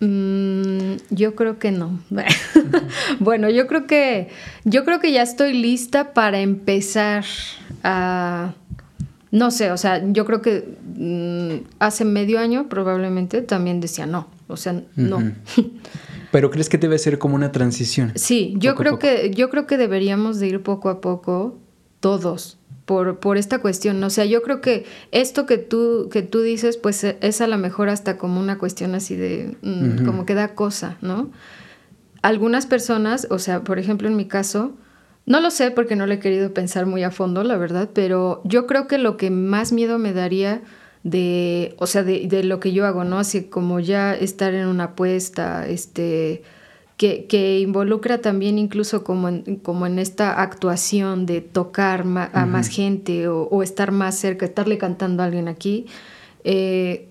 Mm, 0.00 0.96
yo 1.10 1.36
creo 1.36 1.60
que 1.60 1.70
no. 1.70 2.00
bueno, 3.20 3.48
yo 3.48 3.68
creo 3.68 3.86
que 3.86 4.28
yo 4.64 4.84
creo 4.84 4.98
que 4.98 5.12
ya 5.12 5.22
estoy 5.22 5.52
lista 5.52 6.14
para 6.14 6.40
empezar 6.40 7.24
a 7.84 8.54
no 9.30 9.50
sé, 9.50 9.70
o 9.72 9.76
sea, 9.76 10.02
yo 10.10 10.24
creo 10.24 10.40
que 10.40 10.76
mm, 10.96 11.66
hace 11.78 12.04
medio 12.04 12.38
año 12.38 12.68
probablemente 12.68 13.42
también 13.42 13.80
decía 13.80 14.06
no, 14.06 14.28
o 14.46 14.56
sea, 14.56 14.82
no. 14.96 15.32
Pero 16.30 16.50
crees 16.50 16.68
que 16.68 16.78
debe 16.78 16.98
ser 16.98 17.18
como 17.18 17.34
una 17.34 17.52
transición? 17.52 18.12
Sí, 18.14 18.54
yo 18.58 18.74
creo 18.74 18.98
que 18.98 19.30
yo 19.30 19.48
creo 19.50 19.66
que 19.66 19.76
deberíamos 19.78 20.38
de 20.38 20.48
ir 20.48 20.62
poco 20.62 20.90
a 20.90 21.00
poco 21.00 21.58
todos 22.00 22.58
por, 22.84 23.18
por 23.18 23.36
esta 23.36 23.60
cuestión. 23.60 24.02
O 24.02 24.10
sea, 24.10 24.24
yo 24.24 24.42
creo 24.42 24.60
que 24.60 24.84
esto 25.10 25.46
que 25.46 25.58
tú 25.58 26.08
que 26.10 26.22
tú 26.22 26.40
dices, 26.42 26.76
pues 26.76 27.04
es 27.04 27.40
a 27.40 27.46
lo 27.46 27.58
mejor 27.58 27.88
hasta 27.88 28.18
como 28.18 28.40
una 28.40 28.58
cuestión 28.58 28.94
así 28.94 29.16
de 29.16 29.56
mm, 29.62 30.04
como 30.04 30.26
que 30.26 30.34
da 30.34 30.54
cosa, 30.54 30.96
¿no? 31.00 31.30
Algunas 32.22 32.66
personas, 32.66 33.26
o 33.30 33.38
sea, 33.38 33.62
por 33.62 33.78
ejemplo 33.78 34.08
en 34.08 34.16
mi 34.16 34.26
caso, 34.26 34.72
no 35.28 35.40
lo 35.42 35.50
sé 35.50 35.70
porque 35.70 35.94
no 35.94 36.06
lo 36.06 36.14
he 36.14 36.18
querido 36.18 36.54
pensar 36.54 36.86
muy 36.86 37.02
a 37.02 37.10
fondo, 37.10 37.44
la 37.44 37.58
verdad, 37.58 37.90
pero 37.92 38.40
yo 38.44 38.66
creo 38.66 38.88
que 38.88 38.96
lo 38.96 39.18
que 39.18 39.30
más 39.30 39.72
miedo 39.72 39.98
me 39.98 40.14
daría 40.14 40.62
de, 41.02 41.74
o 41.78 41.86
sea, 41.86 42.02
de, 42.02 42.42
lo 42.44 42.60
que 42.60 42.72
yo 42.72 42.86
hago, 42.86 43.04
¿no? 43.04 43.18
Así 43.18 43.44
como 43.44 43.78
ya 43.78 44.14
estar 44.14 44.54
en 44.54 44.66
una 44.66 44.84
apuesta, 44.84 45.68
este, 45.68 46.42
que, 46.96 47.26
que 47.26 47.60
involucra 47.60 48.22
también 48.22 48.58
incluso 48.58 49.04
como 49.04 49.28
en, 49.28 49.56
como 49.56 49.86
en 49.86 49.98
esta 49.98 50.40
actuación 50.40 51.26
de 51.26 51.42
tocar 51.42 52.06
a 52.32 52.46
más 52.46 52.68
gente 52.68 53.28
o, 53.28 53.62
estar 53.62 53.92
más 53.92 54.14
cerca, 54.16 54.46
estarle 54.46 54.78
cantando 54.78 55.22
a 55.22 55.26
alguien 55.26 55.48
aquí, 55.48 55.84
eh, 56.42 57.06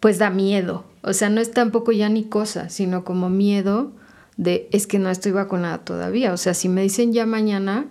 pues 0.00 0.18
da 0.18 0.28
miedo. 0.28 0.84
O 1.02 1.14
sea, 1.14 1.30
no 1.30 1.40
es 1.40 1.50
tampoco 1.50 1.92
ya 1.92 2.10
ni 2.10 2.24
cosa, 2.24 2.68
sino 2.68 3.04
como 3.04 3.30
miedo 3.30 3.92
de 4.36 4.68
es 4.72 4.86
que 4.86 4.98
no 4.98 5.10
estoy 5.10 5.32
vacunada 5.32 5.78
todavía. 5.78 6.32
O 6.32 6.36
sea, 6.36 6.54
si 6.54 6.68
me 6.68 6.82
dicen 6.82 7.12
ya 7.12 7.26
mañana, 7.26 7.86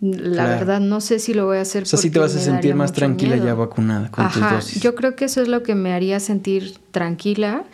la 0.00 0.46
verdad 0.46 0.80
no 0.80 1.00
sé 1.00 1.18
si 1.18 1.34
lo 1.34 1.46
voy 1.46 1.58
a 1.58 1.62
hacer. 1.62 1.82
O 1.82 1.86
sea, 1.86 1.98
si 1.98 2.10
te 2.10 2.18
vas 2.18 2.34
a 2.34 2.38
sentir 2.38 2.74
más 2.74 2.92
tranquila 2.92 3.36
ya 3.36 3.54
vacunada 3.54 4.10
con 4.10 4.30
tus 4.30 4.40
dosis. 4.40 4.82
Yo 4.82 4.94
creo 4.94 5.14
que 5.14 5.26
eso 5.26 5.42
es 5.42 5.48
lo 5.48 5.62
que 5.62 5.74
me 5.74 5.92
haría 5.92 6.20
sentir 6.20 6.78
tranquila, 6.90 7.64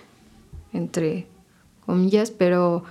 entre 0.72 1.26
comillas, 1.84 2.32
pero 2.32 2.84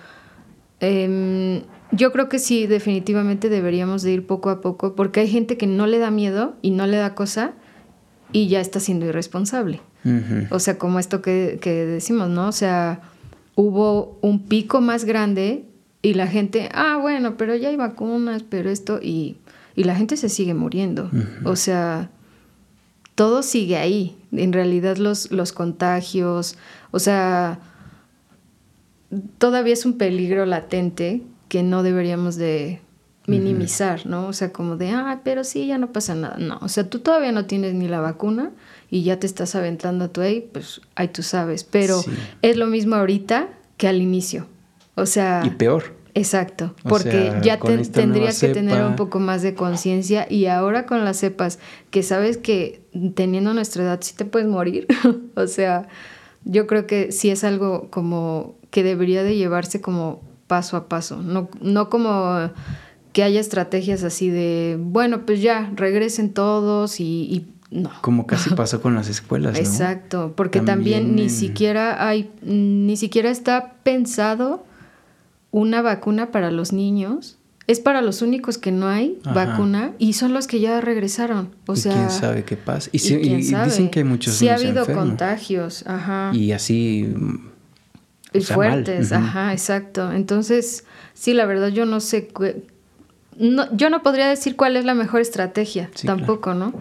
em, 0.80 1.64
yo 1.92 2.12
creo 2.14 2.30
que 2.30 2.40
sí, 2.40 2.66
definitivamente 2.66 3.50
deberíamos 3.50 4.04
de 4.04 4.14
ir 4.14 4.26
poco 4.26 4.50
a 4.50 4.62
poco, 4.62 4.96
porque 4.96 5.20
hay 5.20 5.28
gente 5.28 5.58
que 5.58 5.68
no 5.68 5.86
le 5.86 6.00
da 6.00 6.12
miedo 6.12 6.56
y 6.62 6.72
no 6.72 6.88
le 6.88 6.98
da 6.98 7.14
cosa 7.14 7.54
y 8.32 8.48
ya 8.48 8.62
está 8.62 8.80
siendo 8.80 9.06
irresponsable. 9.06 9.82
O 10.52 10.60
sea, 10.60 10.78
como 10.78 11.00
esto 11.00 11.24
que, 11.24 11.58
que 11.60 11.84
decimos, 11.88 12.30
¿no? 12.30 12.48
O 12.48 12.52
sea, 12.52 13.02
hubo 13.56 14.18
un 14.22 14.44
pico 14.44 14.82
más 14.82 15.06
grande 15.06 15.66
y 16.02 16.14
la 16.14 16.28
gente, 16.28 16.70
ah, 16.74 16.98
bueno, 17.02 17.36
pero 17.38 17.56
ya 17.56 17.70
hay 17.70 17.78
vacunas, 17.78 18.44
pero 18.44 18.70
esto, 18.70 19.00
y, 19.02 19.38
la 19.76 19.96
gente 19.96 20.16
se 20.16 20.30
sigue 20.30 20.54
muriendo. 20.54 21.10
O 21.44 21.58
sea, 21.58 22.10
todo 23.16 23.44
sigue 23.44 23.76
ahí. 23.76 24.16
En 24.32 24.54
realidad 24.54 24.98
los, 24.98 25.32
los 25.32 25.52
contagios, 25.52 26.58
o 26.92 27.00
sea, 27.00 27.60
todavía 29.38 29.74
es 29.74 29.86
un 29.86 29.98
peligro 29.98 30.46
latente 30.46 31.24
que 31.50 31.62
no 31.62 31.84
deberíamos 31.84 32.38
de 32.38 32.80
minimizar, 33.28 34.06
¿no? 34.06 34.28
O 34.28 34.34
sea, 34.34 34.52
como 34.52 34.78
de, 34.78 34.92
ah, 34.92 35.22
pero 35.24 35.44
sí, 35.44 35.68
ya 35.68 35.78
no 35.78 35.92
pasa 35.92 36.16
nada. 36.16 36.38
No, 36.38 36.60
o 36.62 36.68
sea, 36.68 36.90
tú 36.90 37.00
todavía 37.00 37.32
no 37.32 37.46
tienes 37.46 37.74
ni 37.74 37.88
la 37.88 38.00
vacuna 38.00 38.52
y 38.90 39.04
ya 39.04 39.20
te 39.20 39.28
estás 39.28 39.56
aventando 39.56 40.06
a 40.06 40.08
tu 40.10 40.22
ahí, 40.22 40.48
pues 40.52 40.82
ahí 40.96 41.08
tú 41.08 41.24
sabes. 41.24 41.64
Pero 41.64 42.04
es 42.42 42.58
lo 42.58 42.68
mismo 42.68 42.96
ahorita 42.96 43.50
que 43.78 43.88
al 43.88 44.02
inicio. 44.02 44.48
O 44.96 45.06
sea... 45.06 45.42
Y 45.46 45.50
peor. 45.52 45.96
Exacto, 46.18 46.74
porque 46.88 47.34
ya 47.44 47.60
tendrías 47.60 48.40
que 48.40 48.48
tener 48.48 48.82
un 48.86 48.96
poco 48.96 49.20
más 49.20 49.42
de 49.42 49.54
conciencia 49.54 50.26
y 50.30 50.46
ahora 50.46 50.86
con 50.86 51.04
las 51.04 51.18
cepas, 51.18 51.60
que 51.90 52.04
sabes 52.04 52.38
que 52.38 52.86
teniendo 53.16 53.54
nuestra 53.54 53.84
edad 53.84 54.00
sí 54.02 54.16
te 54.16 54.24
puedes 54.24 54.48
morir, 54.48 54.88
o 55.36 55.48
sea, 55.48 55.90
yo 56.46 56.68
creo 56.68 56.88
que 56.88 57.12
sí 57.12 57.32
es 57.32 57.44
algo 57.44 57.90
como 57.90 58.56
que 58.72 58.82
debería 58.82 59.24
de 59.24 59.36
llevarse 59.36 59.82
como 59.82 60.22
paso 60.48 60.78
a 60.78 60.88
paso, 60.88 61.22
no, 61.22 61.50
no 61.60 61.90
como 61.90 62.50
que 63.16 63.24
haya 63.24 63.40
estrategias 63.40 64.04
así 64.04 64.30
de, 64.30 64.78
bueno, 64.78 65.26
pues 65.26 65.42
ya, 65.42 65.72
regresen 65.74 66.34
todos 66.34 67.00
y 67.00 67.48
no. 67.72 67.92
Como 68.02 68.28
casi 68.28 68.50
pasó 68.56 68.82
con 68.82 68.96
las 68.96 69.08
escuelas, 69.08 69.54
¿no? 69.54 69.60
Exacto, 69.60 70.34
porque 70.36 70.62
también, 70.62 71.16
ni 71.16 71.30
siquiera 71.30 72.08
hay, 72.08 72.30
ni 72.44 72.98
siquiera 72.98 73.30
está 73.30 73.74
pensado 73.84 74.66
una 75.52 75.82
vacuna 75.82 76.32
para 76.32 76.52
los 76.52 76.74
niños. 76.74 77.38
Es 77.68 77.80
para 77.80 78.04
los 78.04 78.22
únicos 78.22 78.60
que 78.60 78.72
no 78.72 78.88
hay 78.88 79.18
vacuna 79.34 79.94
y 79.98 80.14
son 80.14 80.34
los 80.34 80.46
que 80.46 80.60
ya 80.60 80.82
regresaron. 80.82 81.50
O 81.66 81.76
sea, 81.76 81.94
quién 81.94 82.12
sabe 82.12 82.44
qué 82.44 82.58
pasa. 82.58 82.90
Y, 82.92 83.00
dicen 83.00 83.90
que 83.90 84.00
hay 84.00 84.06
muchos 84.06 84.36
Sí 84.36 84.50
ha 84.50 84.56
habido 84.56 84.86
contagios, 84.86 85.84
ajá. 85.88 86.30
Y 86.36 86.52
así 86.52 87.12
Y 88.34 88.42
fuertes, 88.42 89.12
ajá, 89.12 89.52
exacto. 89.52 90.12
Entonces, 90.12 90.84
sí, 91.16 91.34
la 91.34 91.48
verdad 91.48 91.70
yo 91.70 91.88
no 91.88 92.02
sé, 92.02 92.28
no, 93.38 93.76
yo 93.76 93.90
no 93.90 94.02
podría 94.02 94.28
decir 94.28 94.56
cuál 94.56 94.78
es 94.78 94.86
la 94.86 94.94
mejor 94.94 95.22
estrategia, 95.22 95.90
tampoco, 96.06 96.54
¿no? 96.54 96.74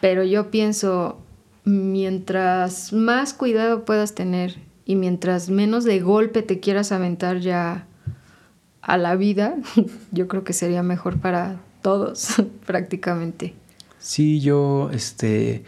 Pero 0.00 0.24
yo 0.24 0.50
pienso, 0.50 1.18
mientras 1.64 2.92
más 2.92 3.34
cuidado 3.34 3.84
puedas 3.84 4.14
tener 4.14 4.56
y 4.84 4.96
mientras 4.96 5.48
menos 5.48 5.84
de 5.84 6.00
golpe 6.00 6.42
te 6.42 6.60
quieras 6.60 6.92
aventar 6.92 7.38
ya 7.38 7.86
a 8.82 8.98
la 8.98 9.16
vida, 9.16 9.56
yo 10.12 10.28
creo 10.28 10.44
que 10.44 10.52
sería 10.52 10.82
mejor 10.82 11.18
para 11.18 11.60
todos, 11.82 12.42
prácticamente. 12.66 13.54
Sí, 13.98 14.40
yo, 14.40 14.90
este, 14.92 15.64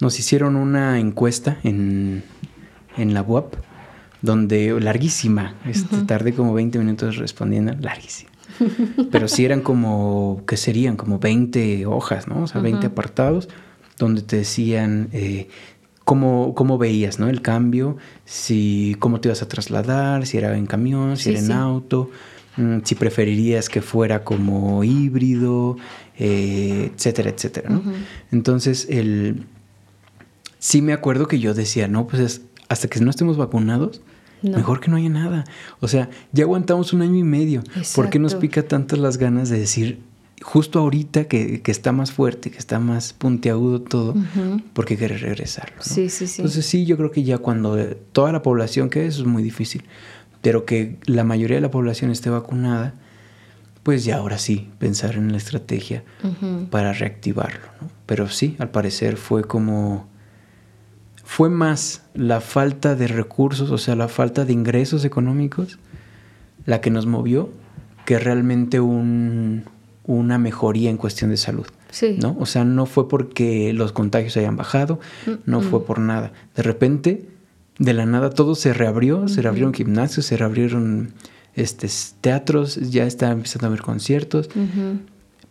nos 0.00 0.18
hicieron 0.18 0.56
una 0.56 0.98
encuesta 0.98 1.58
en, 1.62 2.24
en 2.96 3.14
la 3.14 3.22
UAP, 3.22 3.54
donde, 4.22 4.78
larguísima, 4.80 5.54
este, 5.64 5.98
tardé 5.98 6.34
como 6.34 6.52
20 6.52 6.78
minutos 6.80 7.16
respondiendo, 7.16 7.74
larguísima. 7.80 8.30
Pero 9.10 9.28
sí 9.28 9.44
eran 9.44 9.60
como, 9.60 10.42
que 10.46 10.56
serían? 10.56 10.96
Como 10.96 11.18
20 11.18 11.86
hojas, 11.86 12.28
¿no? 12.28 12.42
O 12.42 12.46
sea, 12.46 12.60
20 12.60 12.86
apartados, 12.86 13.48
donde 13.98 14.22
te 14.22 14.36
decían 14.36 15.08
eh, 15.12 15.48
cómo, 16.04 16.54
cómo, 16.54 16.78
veías, 16.78 17.18
¿no? 17.18 17.28
El 17.28 17.42
cambio, 17.42 17.96
si, 18.24 18.96
cómo 18.98 19.20
te 19.20 19.28
ibas 19.28 19.42
a 19.42 19.48
trasladar, 19.48 20.26
si 20.26 20.38
era 20.38 20.56
en 20.56 20.66
camión, 20.66 21.16
si 21.16 21.30
era 21.30 21.40
en 21.40 21.52
auto, 21.52 22.10
mm, 22.56 22.78
si 22.84 22.94
preferirías 22.94 23.68
que 23.68 23.82
fuera 23.82 24.24
como 24.24 24.84
híbrido, 24.84 25.76
eh, 26.18 26.90
etcétera, 26.94 27.30
etcétera, 27.30 27.70
¿no? 27.70 27.82
Entonces, 28.32 28.86
el, 28.90 29.46
sí 30.58 30.82
me 30.82 30.92
acuerdo 30.92 31.28
que 31.28 31.38
yo 31.38 31.54
decía, 31.54 31.88
no, 31.88 32.06
pues 32.06 32.42
hasta 32.68 32.88
que 32.88 33.00
no 33.00 33.10
estemos 33.10 33.36
vacunados, 33.36 34.00
mejor 34.42 34.80
que 34.80 34.90
no 34.90 34.96
haya 34.96 35.08
nada. 35.08 35.44
O 35.80 35.88
sea, 35.88 36.08
ya 36.32 36.44
aguantamos 36.44 36.92
un 36.92 37.02
año 37.02 37.16
y 37.16 37.24
medio. 37.24 37.62
¿Por 37.94 38.10
qué 38.10 38.18
nos 38.18 38.34
pica 38.34 38.62
tanto 38.62 38.96
las 38.96 39.18
ganas 39.18 39.48
de 39.48 39.58
decir, 39.58 40.00
justo 40.42 40.78
ahorita 40.78 41.24
que, 41.24 41.62
está 41.66 41.92
más 41.92 42.12
fuerte, 42.12 42.50
que 42.50 42.58
está 42.58 42.78
más 42.78 43.12
puntiagudo 43.12 43.82
todo, 43.82 44.14
porque 44.72 44.96
que 44.96 45.08
regresarlo? 45.08 45.76
Sí, 45.80 46.08
sí, 46.08 46.26
sí. 46.26 46.42
Entonces 46.42 46.66
sí, 46.66 46.84
yo 46.84 46.96
creo 46.96 47.10
que 47.10 47.22
ya 47.22 47.38
cuando 47.38 47.76
toda 48.12 48.32
la 48.32 48.42
población, 48.42 48.90
que 48.90 49.06
eso 49.06 49.22
es 49.22 49.26
muy 49.26 49.42
difícil, 49.42 49.84
pero 50.42 50.64
que 50.64 50.98
la 51.06 51.24
mayoría 51.24 51.56
de 51.56 51.62
la 51.62 51.70
población 51.70 52.10
esté 52.10 52.30
vacunada, 52.30 52.94
pues 53.82 54.04
ya 54.04 54.16
ahora 54.16 54.38
sí, 54.38 54.68
pensar 54.78 55.14
en 55.14 55.30
la 55.30 55.38
estrategia 55.38 56.02
para 56.70 56.92
reactivarlo. 56.92 57.66
Pero 58.04 58.28
sí, 58.28 58.56
al 58.58 58.70
parecer 58.70 59.16
fue 59.16 59.44
como... 59.44 60.08
Fue 61.26 61.50
más 61.50 62.02
la 62.14 62.40
falta 62.40 62.94
de 62.94 63.08
recursos, 63.08 63.72
o 63.72 63.78
sea, 63.78 63.96
la 63.96 64.06
falta 64.06 64.44
de 64.44 64.52
ingresos 64.52 65.04
económicos, 65.04 65.80
la 66.66 66.80
que 66.80 66.88
nos 66.88 67.04
movió, 67.06 67.50
que 68.06 68.20
realmente 68.20 68.78
un, 68.78 69.64
una 70.04 70.38
mejoría 70.38 70.88
en 70.88 70.96
cuestión 70.96 71.30
de 71.30 71.36
salud. 71.36 71.66
Sí. 71.90 72.16
¿no? 72.22 72.36
O 72.38 72.46
sea, 72.46 72.64
no 72.64 72.86
fue 72.86 73.08
porque 73.08 73.72
los 73.72 73.90
contagios 73.90 74.36
hayan 74.36 74.56
bajado, 74.56 75.00
no 75.46 75.60
fue 75.62 75.84
por 75.84 75.98
nada. 75.98 76.32
De 76.54 76.62
repente, 76.62 77.28
de 77.80 77.92
la 77.92 78.06
nada, 78.06 78.30
todo 78.30 78.54
se 78.54 78.72
reabrió, 78.72 79.26
se 79.26 79.42
reabrieron 79.42 79.74
gimnasios, 79.74 80.26
se 80.26 80.36
reabrieron 80.36 81.12
este, 81.56 81.88
teatros, 82.20 82.76
ya 82.76 83.04
está 83.04 83.32
empezando 83.32 83.66
a 83.66 83.68
haber 83.68 83.82
conciertos, 83.82 84.48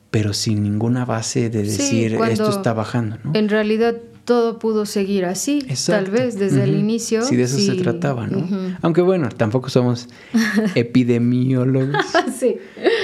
pero 0.10 0.34
sin 0.34 0.64
ninguna 0.64 1.04
base 1.04 1.50
de 1.50 1.64
decir 1.64 2.16
esto 2.30 2.50
está 2.50 2.72
bajando. 2.72 3.18
¿no? 3.26 3.32
En 3.34 3.50
realidad 3.50 3.96
todo 4.26 4.60
pudo 4.60 4.86
seguir 4.86 5.26
así, 5.26 5.66
tal 5.86 6.10
vez 6.10 6.38
desde 6.38 6.64
el 6.64 6.76
inicio. 6.76 7.22
Sí, 7.22 7.36
de 7.36 7.44
eso 7.44 7.60
se 7.60 7.76
trataba, 7.76 8.28
¿no? 8.28 8.48
Aunque 8.82 9.02
bueno, 9.02 9.30
tampoco 9.30 9.70
somos 9.70 10.10
epidemiólogos. 10.76 11.96
sí. 12.40 12.58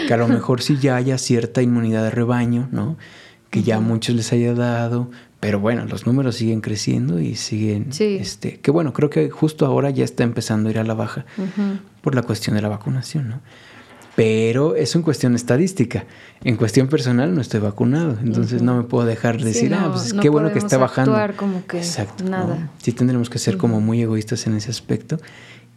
Que 0.08 0.14
a 0.14 0.18
lo 0.18 0.28
mejor 0.28 0.62
sí 0.62 0.78
ya 0.82 0.96
haya 0.96 1.18
cierta 1.18 1.62
inmunidad 1.62 2.04
de 2.04 2.10
rebaño, 2.10 2.68
¿no? 2.72 2.98
Que 3.50 3.64
ya 3.64 3.78
a 3.78 3.80
muchos 3.80 4.16
les 4.16 4.34
haya 4.34 4.54
dado, 4.54 5.12
pero 5.40 5.60
bueno, 5.60 5.86
los 5.86 6.06
números 6.06 6.36
siguen 6.36 6.62
creciendo 6.62 7.20
y 7.20 7.36
siguen, 7.36 7.90
este, 8.00 8.60
que 8.60 8.72
bueno, 8.72 8.94
creo 8.94 9.10
que 9.10 9.30
justo 9.30 9.66
ahora 9.66 9.90
ya 9.90 10.06
está 10.06 10.24
empezando 10.24 10.70
a 10.70 10.72
ir 10.72 10.80
a 10.80 10.84
la 10.84 10.94
baja 10.94 11.26
por 12.02 12.16
la 12.16 12.24
cuestión 12.24 12.56
de 12.56 12.62
la 12.62 12.70
vacunación, 12.70 13.30
¿no? 13.30 13.42
Pero 14.16 14.76
eso 14.76 14.98
en 14.98 15.04
cuestión 15.04 15.36
estadística. 15.36 16.06
En 16.44 16.58
cuestión 16.58 16.88
personal 16.88 17.34
no 17.34 17.40
estoy 17.40 17.62
vacunado, 17.62 18.18
entonces 18.22 18.62
no 18.62 18.76
me 18.76 18.84
puedo 18.84 19.06
dejar 19.06 19.38
de 19.38 19.46
decir, 19.46 19.74
ah, 19.74 19.90
pues 19.94 20.14
qué 20.14 20.28
bueno 20.28 20.52
que 20.52 20.60
está 20.60 20.78
bajando. 20.78 21.18
como 21.38 21.66
que 21.66 21.78
Exacto. 21.78 22.24
Nada. 22.26 22.70
Sí 22.82 22.92
tendremos 22.92 23.30
que 23.30 23.40
ser 23.40 23.58
como 23.58 23.80
muy 23.80 24.02
egoístas 24.02 24.46
en 24.48 24.56
ese 24.56 24.70
aspecto 24.70 25.18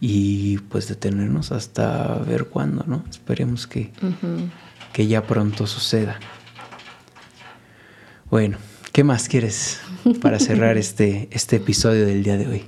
y 0.01 0.59
pues 0.68 0.88
detenernos 0.88 1.53
hasta 1.53 2.18
ver 2.27 2.47
cuándo, 2.47 2.85
¿no? 2.87 3.05
Esperemos 3.09 3.66
que, 3.66 3.92
que 4.92 5.07
ya 5.07 5.27
pronto 5.27 5.66
suceda. 5.66 6.18
Bueno, 8.31 8.59
¿Qué 8.94 9.03
más 9.03 9.29
quieres 9.29 9.81
para 10.23 10.38
cerrar 10.38 10.79
este, 10.79 11.27
este 11.33 11.57
episodio 11.57 12.07
del 12.07 12.23
día 12.23 12.37
de 12.37 12.47
hoy? 12.47 12.64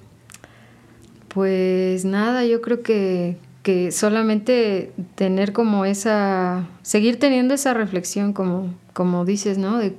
Pues 1.29 2.05
nada, 2.05 2.45
yo 2.45 2.61
creo 2.61 2.83
que, 2.83 3.37
que 3.67 3.91
solamente 3.91 4.93
tener 5.17 5.53
como 5.53 5.87
esa, 5.87 6.69
seguir 6.83 7.19
teniendo 7.19 7.53
esa 7.53 7.75
reflexión, 7.75 8.33
como, 8.33 8.73
como 8.93 9.25
dices, 9.25 9.59
¿no? 9.59 9.79
De, 9.79 9.97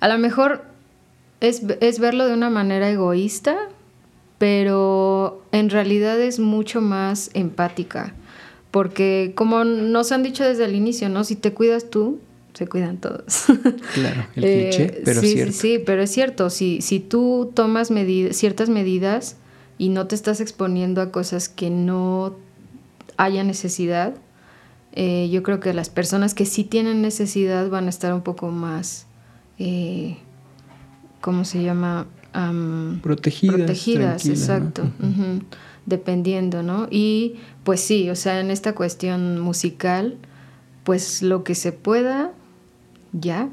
a 0.00 0.08
lo 0.08 0.18
mejor 0.18 0.64
es, 1.40 1.62
es 1.80 2.00
verlo 2.00 2.26
de 2.26 2.34
una 2.34 2.50
manera 2.50 2.90
egoísta, 2.90 3.56
pero 4.38 5.40
en 5.52 5.70
realidad 5.70 6.20
es 6.20 6.40
mucho 6.40 6.80
más 6.80 7.30
empática. 7.32 8.12
Porque 8.72 9.34
como 9.36 9.62
nos 9.62 10.10
han 10.10 10.24
dicho 10.24 10.42
desde 10.42 10.64
el 10.64 10.74
inicio, 10.74 11.08
¿no? 11.08 11.22
Si 11.22 11.36
te 11.36 11.54
cuidas 11.54 11.90
tú, 11.90 12.18
se 12.54 12.66
cuidan 12.66 12.96
todos. 12.96 13.44
Claro, 13.94 14.26
el 14.34 14.42
cliché, 14.42 14.82
eh, 14.82 15.02
pero 15.04 15.20
sí, 15.20 15.28
cierto. 15.28 15.52
Sí, 15.52 15.78
pero 15.86 16.02
es 16.02 16.10
cierto. 16.10 16.50
Si, 16.50 16.80
si 16.80 16.98
tú 16.98 17.52
tomas 17.54 17.92
ciertas 18.32 18.68
medidas 18.68 19.36
y 19.78 19.90
no 19.90 20.08
te 20.08 20.16
estás 20.16 20.40
exponiendo 20.40 21.00
a 21.00 21.12
cosas 21.12 21.48
que 21.48 21.70
no 21.70 22.34
haya 23.16 23.44
necesidad, 23.44 24.14
eh, 24.92 25.28
yo 25.30 25.42
creo 25.42 25.60
que 25.60 25.74
las 25.74 25.90
personas 25.90 26.34
que 26.34 26.46
sí 26.46 26.64
tienen 26.64 27.02
necesidad 27.02 27.68
van 27.68 27.86
a 27.86 27.90
estar 27.90 28.14
un 28.14 28.22
poco 28.22 28.48
más, 28.48 29.06
eh, 29.58 30.16
¿cómo 31.20 31.44
se 31.44 31.62
llama? 31.62 32.06
protegidas. 33.02 33.56
Protegidas, 33.56 34.26
exacto. 34.26 34.82
Dependiendo, 35.86 36.62
¿no? 36.62 36.86
Y 36.90 37.36
pues 37.64 37.80
sí, 37.80 38.10
o 38.10 38.14
sea, 38.14 38.40
en 38.40 38.50
esta 38.50 38.74
cuestión 38.74 39.40
musical, 39.40 40.18
pues 40.84 41.22
lo 41.22 41.44
que 41.44 41.54
se 41.54 41.72
pueda 41.72 42.32
ya, 43.20 43.48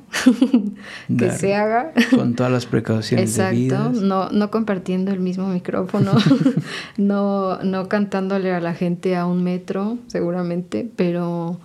que 1.18 1.32
se 1.32 1.56
haga. 1.56 1.94
Con 2.16 2.36
todas 2.36 2.52
las 2.52 2.66
precauciones 2.66 3.38
Exacto, 3.38 3.92
no, 3.92 4.30
no 4.30 4.52
compartiendo 4.52 5.12
el 5.12 5.20
mismo 5.20 5.48
micrófono, 5.48 6.12
no, 6.98 7.58
no 7.64 7.88
cantándole 7.90 8.54
a 8.54 8.60
la 8.60 8.74
gente 8.74 9.16
a 9.16 9.26
un 9.26 9.44
metro, 9.44 9.98
seguramente, 10.08 10.90
pero 10.96 11.60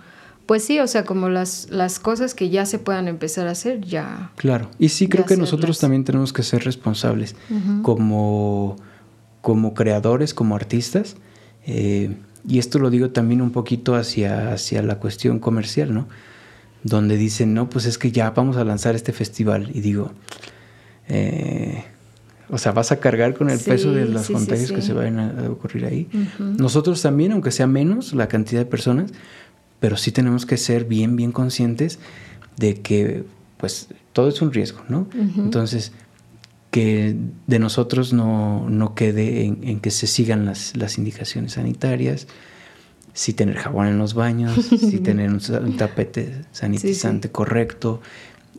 pues 0.45 0.63
sí, 0.63 0.79
o 0.79 0.87
sea, 0.87 1.05
como 1.05 1.29
las, 1.29 1.67
las 1.69 1.99
cosas 1.99 2.33
que 2.33 2.49
ya 2.49 2.65
se 2.65 2.79
puedan 2.79 3.07
empezar 3.07 3.47
a 3.47 3.51
hacer, 3.51 3.81
ya. 3.81 4.31
Claro, 4.35 4.71
y 4.79 4.89
sí 4.89 5.07
creo 5.07 5.25
que 5.25 5.37
nosotros 5.37 5.77
también 5.77 6.03
tenemos 6.03 6.33
que 6.33 6.41
ser 6.41 6.63
responsables 6.63 7.35
como, 7.83 8.75
como 9.41 9.75
creadores, 9.75 10.33
como 10.33 10.55
artistas. 10.55 11.17
Eh, 11.67 12.15
y 12.47 12.57
esto 12.57 12.79
lo 12.79 12.89
digo 12.89 13.11
también 13.11 13.43
un 13.43 13.51
poquito 13.51 13.93
hacia, 13.93 14.51
hacia 14.51 14.81
la 14.81 14.97
cuestión 14.97 15.37
comercial, 15.37 15.93
¿no? 15.93 16.07
Donde 16.83 17.17
dicen, 17.17 17.53
no, 17.53 17.69
pues 17.69 17.85
es 17.85 17.97
que 17.97 18.11
ya 18.11 18.29
vamos 18.31 18.57
a 18.57 18.63
lanzar 18.63 18.95
este 18.95 19.11
festival. 19.11 19.71
Y 19.73 19.81
digo, 19.81 20.11
eh, 21.07 21.83
o 22.49 22.57
sea, 22.57 22.71
vas 22.71 22.91
a 22.91 22.99
cargar 22.99 23.35
con 23.35 23.49
el 23.49 23.59
peso 23.59 23.91
de 23.91 24.05
los 24.05 24.29
contagios 24.29 24.71
que 24.71 24.81
se 24.81 24.93
vayan 24.93 25.19
a, 25.19 25.49
ocurrir 25.49 25.85
ahí. 25.85 26.07
Nosotros 26.39 27.01
también, 27.01 27.31
aunque 27.31 27.51
sea 27.51 27.67
menos 27.67 28.13
la 28.13 28.27
cantidad 28.27 28.61
de 28.61 28.65
personas, 28.65 29.11
pero 29.79 29.97
sí 29.97 30.11
tenemos 30.11 30.45
que 30.45 30.57
ser 30.57 30.85
bien, 30.85 31.15
bien 31.15 31.31
conscientes 31.31 31.99
de 32.57 32.81
que, 32.81 33.23
pues, 33.57 33.87
todo 34.13 34.29
es 34.29 34.41
un 34.41 34.51
riesgo, 34.51 34.83
¿no? 34.89 35.07
Entonces, 35.37 35.91
que 36.71 37.15
de 37.47 37.59
nosotros 37.59 38.13
no, 38.13 38.69
no 38.69 38.95
quede 38.95 39.45
en, 39.45 39.59
en, 39.63 39.79
que 39.79 39.91
se 39.91 40.07
sigan 40.07 40.45
las, 40.45 40.75
las 40.75 40.97
indicaciones 40.97 41.53
sanitarias, 41.53 42.27
si 43.19 43.33
tener 43.33 43.57
jabón 43.57 43.87
en 43.87 43.97
los 43.97 44.13
baños, 44.13 44.53
si 44.65 44.99
tener 45.03 45.29
un, 45.29 45.75
tapete 45.75 46.41
sanitizante 46.53 47.29
correcto, 47.29 47.99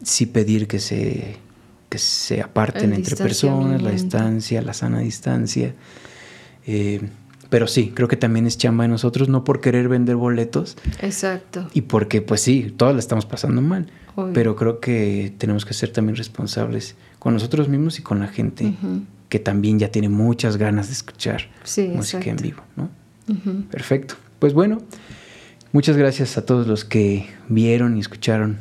si 0.03 0.27
pedir 0.27 0.69
que 0.69 0.79
se, 0.79 1.37
que 1.89 1.97
se 1.97 2.43
aparten 2.43 2.93
entre 2.93 3.17
personas, 3.17 3.81
la 3.81 3.91
distancia, 3.91 4.61
la 4.61 4.75
sana 4.75 4.99
distancia. 4.99 5.75
Eh, 6.67 7.01
pero 7.49 7.69
sí, 7.69 7.91
creo 7.95 8.07
que 8.07 8.19
también 8.19 8.47
es 8.47 8.59
chamba 8.59 8.85
de 8.85 8.89
nosotros, 8.89 9.31
no 9.31 9.45
por 9.45 9.63
querer 9.63 9.89
vender 9.89 10.17
boletos. 10.17 10.77
Exacto. 11.01 11.67
Y 11.73 11.81
porque, 11.81 12.21
pues 12.21 12.43
sí, 12.43 12.71
todos 12.77 12.93
la 12.93 12.99
estamos 12.99 13.25
pasando 13.25 13.63
mal. 13.63 13.87
Pero 14.35 14.57
creo 14.57 14.81
que 14.81 15.33
tenemos 15.39 15.65
que 15.65 15.73
ser 15.73 15.91
también 15.91 16.17
responsables 16.17 16.97
con 17.19 17.33
nosotros 17.33 17.71
mismos 17.71 17.99
y 17.99 18.03
con 18.03 18.21
la 18.21 18.29
gente 18.29 18.75
que 19.31 19.39
también 19.39 19.79
ya 19.79 19.91
tiene 19.91 20.11
muchas 20.11 20.59
ganas 20.59 20.89
de 20.89 20.93
escuchar 20.93 21.49
música 21.95 22.29
en 22.29 22.37
vivo, 22.37 22.63
¿no? 22.77 22.91
Perfecto. 23.71 24.17
Pues 24.41 24.55
bueno, 24.55 24.79
muchas 25.73 25.99
gracias 25.99 26.39
a 26.39 26.47
todos 26.47 26.67
los 26.67 26.87
que 26.87 27.29
vieron 27.49 27.99
y 27.99 28.01
escucharon 28.01 28.59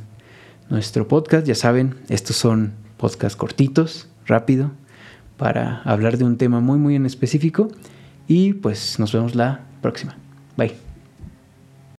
nuestro 0.69 1.07
podcast. 1.07 1.47
Ya 1.47 1.55
saben, 1.55 1.95
estos 2.09 2.35
son 2.35 2.73
podcasts 2.97 3.37
cortitos, 3.37 4.09
rápido, 4.25 4.71
para 5.37 5.81
hablar 5.83 6.17
de 6.17 6.25
un 6.25 6.37
tema 6.37 6.59
muy, 6.59 6.77
muy 6.77 6.95
en 6.95 7.05
específico. 7.05 7.69
Y 8.27 8.53
pues 8.53 8.99
nos 8.99 9.13
vemos 9.13 9.35
la 9.35 9.61
próxima. 9.81 10.17
Bye. 10.57 10.88